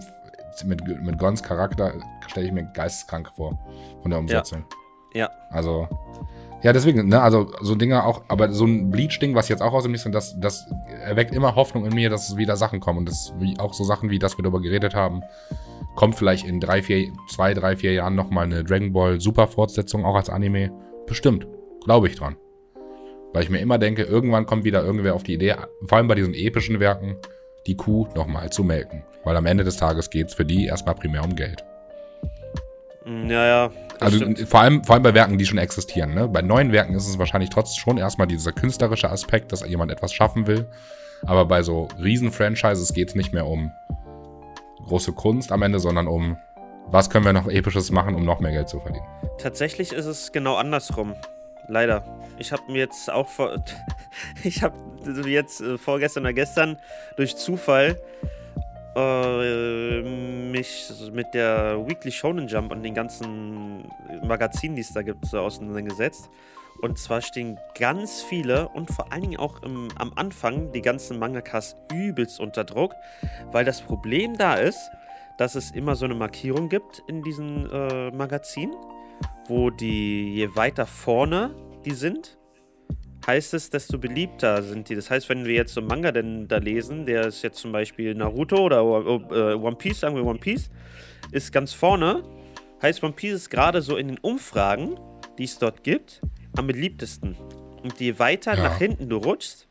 [0.66, 1.94] mit, mit Gons Charakter
[2.28, 3.58] stelle ich mir geisteskrank vor
[4.02, 4.66] von der Umsetzung.
[5.14, 5.26] Ja.
[5.26, 5.30] ja.
[5.50, 5.88] Also,
[6.64, 9.84] ja, deswegen, ne, also so Dinge auch, aber so ein Bleach-Ding, was jetzt auch aus
[9.84, 10.68] dem Nichts das, das
[11.04, 13.00] erweckt immer Hoffnung in mir, dass wieder Sachen kommen.
[13.00, 15.22] Und das, wie auch so Sachen wie das wir darüber geredet haben,
[15.96, 20.16] kommt vielleicht in drei, vier, zwei, drei, vier Jahren nochmal eine Dragon Ball Super-Fortsetzung, auch
[20.16, 20.72] als Anime.
[21.06, 21.48] Bestimmt.
[21.86, 22.36] Glaube ich dran.
[23.38, 25.54] Weil ich mir immer denke, irgendwann kommt wieder irgendwer auf die Idee,
[25.86, 27.18] vor allem bei diesen epischen Werken,
[27.68, 29.04] die Kuh nochmal zu melken.
[29.24, 31.64] Weil am Ende des Tages geht es für die erstmal primär um Geld.
[33.06, 33.72] Mm, ja, ja.
[34.00, 36.16] Also vor allem, vor allem bei Werken, die schon existieren.
[36.16, 36.28] Ne?
[36.28, 40.14] Bei neuen Werken ist es wahrscheinlich trotzdem schon erstmal dieser künstlerische Aspekt, dass jemand etwas
[40.14, 40.66] schaffen will.
[41.22, 43.72] Aber bei so Riesen-Franchises geht es nicht mehr um
[44.88, 46.38] große Kunst am Ende, sondern um,
[46.88, 49.06] was können wir noch Episches machen, um noch mehr Geld zu verdienen.
[49.38, 51.14] Tatsächlich ist es genau andersrum.
[51.68, 52.04] Leider.
[52.38, 53.64] Ich habe mir jetzt auch vor.
[54.44, 54.76] ich habe
[55.26, 56.78] jetzt äh, vorgestern oder gestern
[57.18, 58.00] durch Zufall
[58.96, 63.88] äh, mich mit der Weekly Shonen Jump und den ganzen
[64.24, 66.30] Magazinen, die es da gibt, so auseinandergesetzt.
[66.82, 71.18] Und zwar stehen ganz viele und vor allen Dingen auch im, am Anfang die ganzen
[71.18, 72.94] Mangakas übelst unter Druck,
[73.52, 74.92] weil das Problem da ist,
[75.38, 78.76] dass es immer so eine Markierung gibt in diesen äh, Magazinen
[79.48, 82.38] wo die, je weiter vorne die sind,
[83.26, 84.96] heißt es, desto beliebter sind die.
[84.96, 87.72] Das heißt, wenn wir jetzt so einen Manga denn da lesen, der ist jetzt zum
[87.72, 90.70] Beispiel Naruto oder äh, One Piece, sagen wir One Piece,
[91.32, 92.24] ist ganz vorne.
[92.82, 95.00] Heißt, One Piece ist gerade so in den Umfragen,
[95.38, 96.22] die es dort gibt,
[96.56, 97.36] am beliebtesten.
[97.84, 98.64] Und je weiter ja.
[98.64, 99.68] nach hinten du rutschst,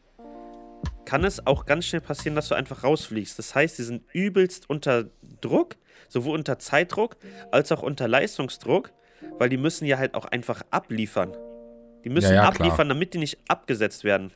[1.05, 3.39] kann es auch ganz schnell passieren, dass du einfach rausfliegst.
[3.39, 5.05] Das heißt, sie sind übelst unter
[5.41, 5.77] Druck,
[6.09, 7.17] sowohl unter Zeitdruck
[7.53, 8.93] als auch unter Leistungsdruck
[9.39, 11.37] weil die müssen ja halt auch einfach abliefern.
[12.05, 12.89] Die müssen ja, ja, abliefern, klar.
[12.89, 14.33] damit die nicht abgesetzt werden.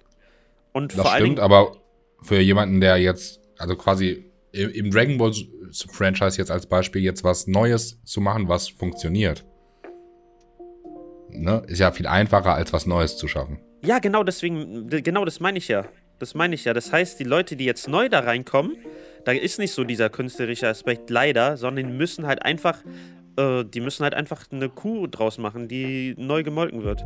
[0.72, 1.76] Und das vor stimmt, Dingen, aber
[2.22, 5.32] für jemanden, der jetzt, also quasi im Dragon Ball
[5.92, 9.44] Franchise jetzt als Beispiel jetzt was Neues zu machen, was funktioniert.
[11.28, 13.60] ne, ist ja viel einfacher, als was Neues zu schaffen.
[13.82, 15.86] Ja, genau, deswegen, genau das meine ich ja.
[16.18, 16.74] Das meine ich ja.
[16.74, 18.76] Das heißt, die Leute, die jetzt neu da reinkommen,
[19.24, 22.82] da ist nicht so dieser künstlerische Aspekt leider, sondern die müssen halt einfach,
[23.36, 27.04] äh, die müssen halt einfach eine Kuh draus machen, die neu gemolken wird.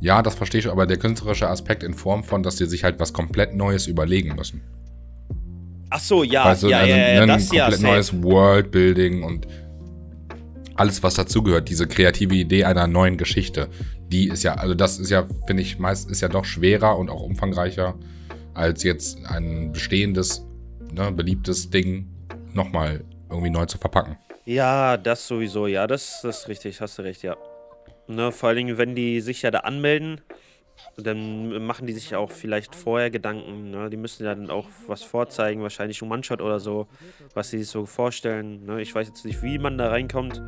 [0.00, 3.00] Ja, das verstehe ich, aber der künstlerische Aspekt in Form von, dass die sich halt
[3.00, 4.62] was komplett Neues überlegen müssen.
[5.90, 7.64] Ach so, ja, weißt du, ja, also ja, ja, ein das ja.
[7.64, 7.92] komplett safe.
[7.92, 9.46] neues Worldbuilding und
[10.74, 13.68] alles, was dazugehört, diese kreative Idee einer neuen Geschichte,
[14.08, 17.08] die ist ja, also das ist ja, finde ich, meist ist ja doch schwerer und
[17.08, 17.94] auch umfangreicher,
[18.52, 20.44] als jetzt ein bestehendes,
[20.92, 22.08] ne, beliebtes Ding
[22.52, 24.16] nochmal irgendwie neu zu verpacken.
[24.46, 27.36] Ja, das sowieso, ja, das, das ist richtig, hast du recht, ja.
[28.06, 30.20] Ne, vor allen Dingen, wenn die sich ja da anmelden,
[30.96, 33.72] dann machen die sich ja auch vielleicht vorher Gedanken.
[33.72, 33.90] Ne?
[33.90, 36.86] Die müssen ja dann auch was vorzeigen, wahrscheinlich ein One-Shot oder so,
[37.34, 38.64] was sie sich so vorstellen.
[38.64, 38.80] Ne?
[38.80, 40.40] Ich weiß jetzt nicht, wie man da reinkommt,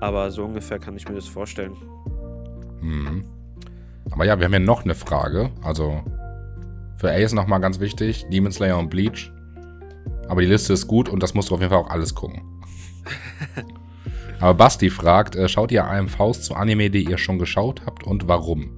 [0.00, 1.76] aber so ungefähr kann ich mir das vorstellen.
[2.80, 3.24] Mhm.
[4.10, 5.50] Aber ja, wir haben ja noch eine Frage.
[5.62, 6.02] Also
[6.96, 9.30] für Ace nochmal ganz wichtig: Demon Slayer und Bleach.
[10.28, 12.42] Aber die Liste ist gut und das musst du auf jeden Fall auch alles gucken.
[14.40, 18.28] Aber Basti fragt: äh, Schaut ihr AMVs zu Anime, die ihr schon geschaut habt und
[18.28, 18.70] warum?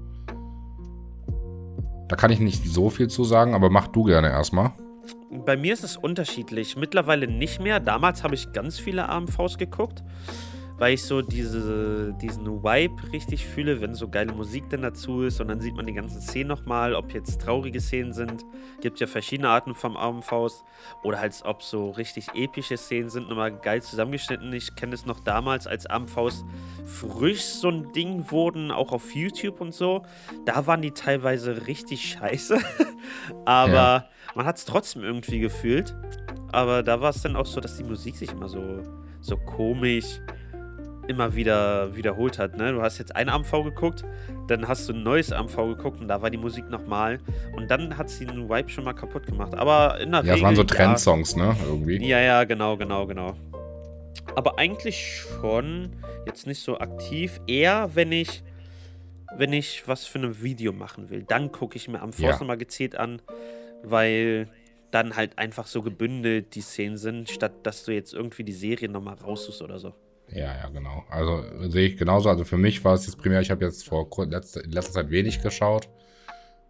[2.09, 4.73] Da kann ich nicht so viel zu sagen, aber mach du gerne erstmal.
[5.31, 6.77] Bei mir ist es unterschiedlich.
[6.77, 7.81] Mittlerweile nicht mehr.
[7.81, 10.05] Damals habe ich ganz viele AMVs geguckt,
[10.77, 15.41] weil ich so diese, diesen Vibe richtig fühle, wenn so geile Musik dann dazu ist
[15.41, 18.45] und dann sieht man die ganzen Szenen nochmal, ob jetzt traurige Szenen sind.
[18.81, 20.65] Gibt ja verschiedene Arten vom AMVs
[21.03, 24.53] oder halt ob so richtig epische Szenen sind, nochmal geil zusammengeschnitten.
[24.53, 26.45] Ich kenne es noch damals, als AMVs
[26.85, 30.03] frisch so ein Ding wurden, auch auf YouTube und so.
[30.45, 32.59] Da waren die teilweise richtig scheiße,
[33.45, 34.09] aber Ja.
[34.35, 35.95] man hat es trotzdem irgendwie gefühlt.
[36.53, 38.61] Aber da war es dann auch so, dass die Musik sich immer so,
[39.21, 40.21] so komisch
[41.09, 42.57] immer wieder wiederholt hat.
[42.57, 42.73] Ne?
[42.73, 44.05] Du hast jetzt ein AMV geguckt,
[44.49, 47.19] dann hast du ein neues AMV geguckt und da war die Musik nochmal.
[47.57, 49.55] Und dann hat sie den Vibe schon mal kaputt gemacht.
[49.55, 50.37] Aber in der Ja, Regel.
[50.37, 50.67] es waren so ja.
[50.67, 51.57] Trendsongs, ne?
[51.67, 52.07] Irgendwie.
[52.07, 53.35] Ja, ja, genau, genau, genau.
[54.37, 55.91] Aber eigentlich schon
[56.27, 57.41] jetzt nicht so aktiv.
[57.47, 58.43] Eher, wenn ich,
[59.37, 61.23] wenn ich was für ein Video machen will.
[61.23, 62.31] Dann gucke ich mir am Ja.
[62.33, 63.21] Nochmal gezielt an,
[63.83, 64.49] weil
[64.91, 68.89] dann halt einfach so gebündelt die Szenen sind, statt dass du jetzt irgendwie die Serie
[68.89, 69.93] nochmal raussuchst oder so.
[70.31, 71.05] Ja, ja, genau.
[71.11, 72.29] Also sehe ich genauso.
[72.29, 75.11] Also für mich war es jetzt primär, ich habe jetzt vor letzter, in letzter Zeit
[75.11, 75.89] wenig geschaut.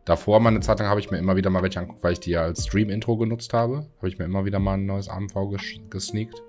[0.04, 2.20] Davor mal eine Zeit lang habe ich mir immer wieder mal welche angeguckt, weil ich
[2.20, 3.86] die ja als Stream-Intro genutzt habe.
[3.98, 6.42] Habe ich mir immer wieder mal ein neues AMV ges gesneakt.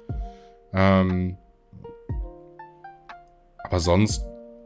[0.73, 1.37] Ähm,
[3.63, 4.25] aber sonst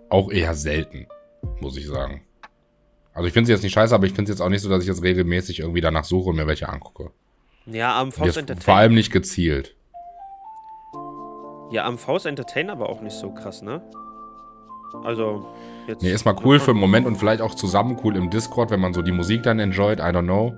[0.09, 1.07] auch eher selten,
[1.61, 2.21] muss ich sagen.
[3.13, 4.69] Also ich finde es jetzt nicht scheiße, aber ich finde es jetzt auch nicht so,
[4.69, 7.11] dass ich jetzt regelmäßig irgendwie danach suche und mir welche angucke.
[7.65, 8.61] Ja, am Und Faust Jetzt Entertain.
[8.63, 9.75] vor allem nicht gezielt.
[11.71, 13.81] Ja, am Faust Entertain aber auch nicht so krass, ne?
[15.03, 15.45] Also,
[15.87, 16.01] jetzt.
[16.01, 18.79] Nee, ist mal cool für einen Moment und vielleicht auch zusammen cool im Discord, wenn
[18.79, 20.53] man so die Musik dann enjoyt, I don't know.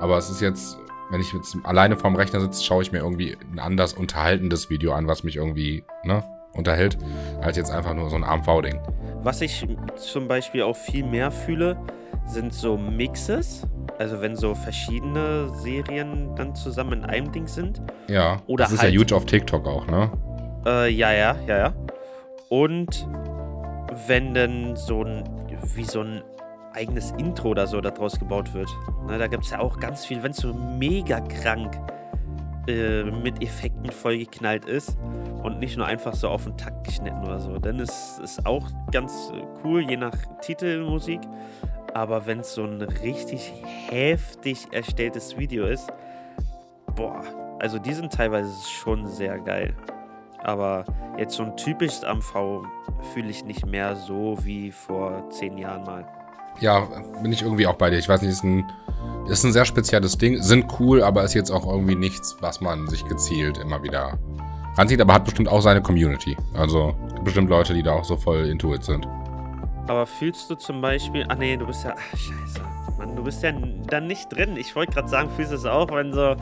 [0.00, 0.78] Aber es ist jetzt,
[1.10, 4.92] wenn ich jetzt alleine vorm Rechner sitze, schaue ich mir irgendwie ein anders unterhaltendes Video
[4.92, 6.96] an, was mich irgendwie, ne, unterhält,
[7.42, 8.80] als jetzt einfach nur so ein AMV-Ding.
[9.22, 11.76] Was ich zum Beispiel auch viel mehr fühle,
[12.26, 13.66] sind so Mixes.
[13.98, 17.80] Also wenn so verschiedene Serien dann zusammen in einem Ding sind.
[18.08, 20.10] Ja, Oder das ist halt- ja huge auf TikTok auch, ne?
[20.66, 21.74] Äh, ja, ja, ja, ja.
[22.48, 23.06] Und
[24.06, 25.24] wenn dann so ein,
[25.74, 26.22] wie so ein
[26.74, 28.68] eigenes Intro oder so daraus gebaut wird.
[29.06, 31.78] Ne, da gibt es ja auch ganz viel, wenn es so mega krank
[32.66, 34.96] äh, mit Effekten vollgeknallt ist
[35.42, 37.58] und nicht nur einfach so auf den Takt geschnitten oder so.
[37.58, 41.20] Dann ist es auch ganz cool, je nach Titelmusik.
[41.94, 43.52] Aber wenn es so ein richtig
[43.88, 45.92] heftig erstelltes Video ist,
[46.96, 47.22] boah,
[47.60, 49.74] also die sind teilweise schon sehr geil.
[50.44, 50.84] Aber
[51.18, 52.62] jetzt so ein typisches AMV
[53.12, 56.06] fühle ich nicht mehr so wie vor zehn Jahren mal.
[56.60, 56.86] Ja,
[57.22, 57.98] bin ich irgendwie auch bei dir.
[57.98, 58.64] Ich weiß nicht, ist ein,
[59.28, 60.40] ist ein sehr spezielles Ding.
[60.40, 64.18] Sind cool, aber ist jetzt auch irgendwie nichts, was man sich gezielt immer wieder
[64.76, 65.00] ranzieht.
[65.00, 66.36] Aber hat bestimmt auch seine Community.
[66.54, 69.08] Also bestimmt Leute, die da auch so voll into it sind.
[69.88, 71.24] Aber fühlst du zum Beispiel.
[71.28, 71.94] Ah, nee, du bist ja.
[71.96, 72.60] Ach, scheiße.
[72.98, 73.52] Mann, du bist ja
[73.88, 74.56] dann nicht drin.
[74.56, 76.36] Ich wollte gerade sagen, fühlst du es auch, wenn so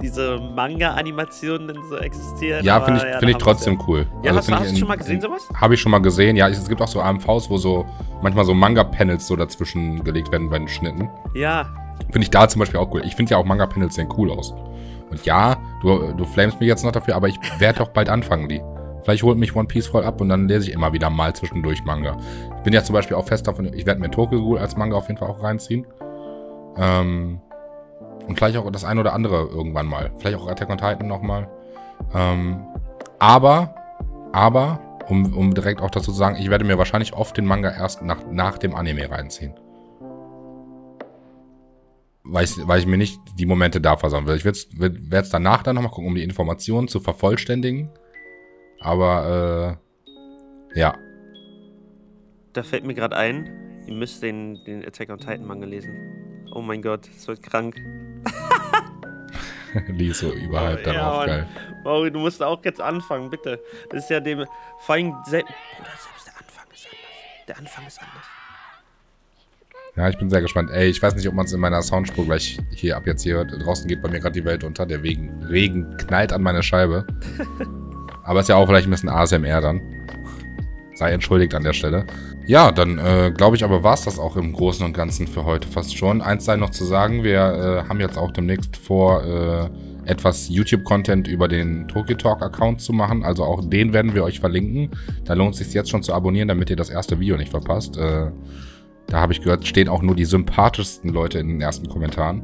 [0.00, 2.64] diese Manga-Animationen dann so existieren?
[2.64, 4.06] Ja, finde ich, ja, find ich trotzdem cool.
[4.22, 5.48] Ja, Also hast, hast du schon mal gesehen, sowas?
[5.54, 6.36] Habe ich schon mal gesehen.
[6.36, 7.86] Ja, es gibt auch so AMVs, wo so
[8.22, 11.08] manchmal so Manga-Panels so dazwischen gelegt werden bei den Schnitten.
[11.34, 11.68] Ja.
[12.10, 13.02] Finde ich da zum Beispiel auch cool.
[13.04, 14.54] Ich finde ja auch Manga-Panels sehen cool aus.
[15.10, 18.48] Und ja, du, du flamest mich jetzt noch dafür, aber ich werde doch bald anfangen,
[18.48, 18.60] die.
[19.02, 21.84] Vielleicht holt mich One Piece voll ab und dann lese ich immer wieder mal zwischendurch
[21.84, 22.16] Manga.
[22.66, 25.20] Bin ja zum Beispiel auch fest davon, ich werde mir Tokyo als Manga auf jeden
[25.20, 25.86] Fall auch reinziehen.
[26.76, 27.40] Ähm,
[28.26, 30.10] und vielleicht auch das ein oder andere irgendwann mal.
[30.18, 31.48] Vielleicht auch Attack on Titan nochmal.
[32.12, 32.66] Ähm,
[33.20, 33.72] aber,
[34.32, 37.70] aber, um, um direkt auch dazu zu sagen, ich werde mir wahrscheinlich oft den Manga
[37.70, 39.54] erst nach, nach dem Anime reinziehen.
[42.24, 44.34] Weil ich, weil ich mir nicht die Momente da versauen will.
[44.34, 47.90] Ich werde es danach dann nochmal gucken, um die Informationen zu vervollständigen.
[48.80, 49.78] Aber,
[50.74, 50.96] äh, ja.
[52.56, 53.50] Da fällt mir gerade ein,
[53.86, 56.46] ihr müsst den, den Attack on Titan Manga lesen.
[56.54, 57.76] Oh mein Gott, es wird krank.
[59.88, 61.48] Lies so überhalb oh, darauf, ja, geil.
[61.84, 63.60] Mauri, du musst auch jetzt anfangen, bitte.
[63.90, 64.46] Das ist ja dem.
[64.78, 67.46] Vor allem, sel Bruder, selbst der Anfang ist anders.
[67.46, 68.24] Der Anfang ist anders.
[69.96, 70.70] Ja, ich bin sehr gespannt.
[70.70, 73.34] Ey, ich weiß nicht, ob man es in meiner Soundspur gleich hier ab jetzt hier
[73.34, 73.52] hört.
[73.52, 74.86] Draußen geht bei mir gerade die Welt unter.
[74.86, 77.06] Der Regen, Regen knallt an meine Scheibe.
[78.24, 79.82] Aber ist ja auch vielleicht ein bisschen ASMR dann.
[80.96, 82.06] Sei entschuldigt an der Stelle.
[82.46, 85.44] Ja, dann äh, glaube ich aber war es das auch im Großen und Ganzen für
[85.44, 86.22] heute fast schon.
[86.22, 87.38] Eins sei noch zu sagen, wir
[87.84, 89.68] äh, haben jetzt auch demnächst vor, äh,
[90.06, 93.24] etwas YouTube-Content über den Tokyo Talk-Account zu machen.
[93.24, 94.90] Also auch den werden wir euch verlinken.
[95.24, 97.96] Da lohnt es sich jetzt schon zu abonnieren, damit ihr das erste Video nicht verpasst.
[97.98, 98.30] Äh,
[99.08, 102.42] da habe ich gehört, stehen auch nur die sympathischsten Leute in den ersten Kommentaren.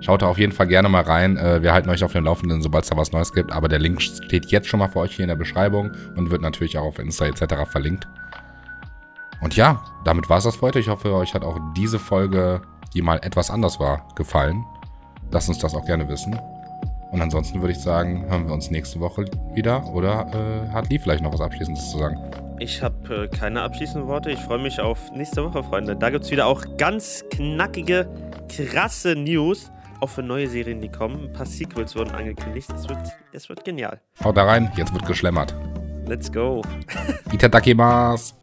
[0.00, 1.36] Schaut da auf jeden Fall gerne mal rein.
[1.36, 3.52] Äh, wir halten euch auf dem Laufenden, sobald es da was Neues gibt.
[3.52, 6.40] Aber der Link steht jetzt schon mal für euch hier in der Beschreibung und wird
[6.40, 7.70] natürlich auch auf Insta etc.
[7.70, 8.08] verlinkt.
[9.42, 10.78] Und ja, damit war es das für heute.
[10.78, 12.62] Ich hoffe, euch hat auch diese Folge,
[12.94, 14.64] die mal etwas anders war, gefallen.
[15.30, 16.38] Lasst uns das auch gerne wissen.
[17.10, 19.24] Und ansonsten würde ich sagen, hören wir uns nächste Woche
[19.54, 19.84] wieder.
[19.92, 22.16] Oder äh, hat Lee vielleicht noch was Abschließendes zu sagen?
[22.58, 24.30] Ich habe äh, keine abschließenden Worte.
[24.30, 25.96] Ich freue mich auf nächste Woche, Freunde.
[25.96, 28.08] Da gibt es wieder auch ganz knackige,
[28.48, 29.72] krasse News.
[30.00, 31.24] Auch für neue Serien, die kommen.
[31.24, 32.70] Ein paar Sequels wurden angekündigt.
[32.74, 32.98] Es wird,
[33.32, 34.00] es wird genial.
[34.24, 35.54] Haut da rein, jetzt wird geschlemmert.
[36.06, 36.62] Let's go.
[37.32, 38.39] Itadakimasu.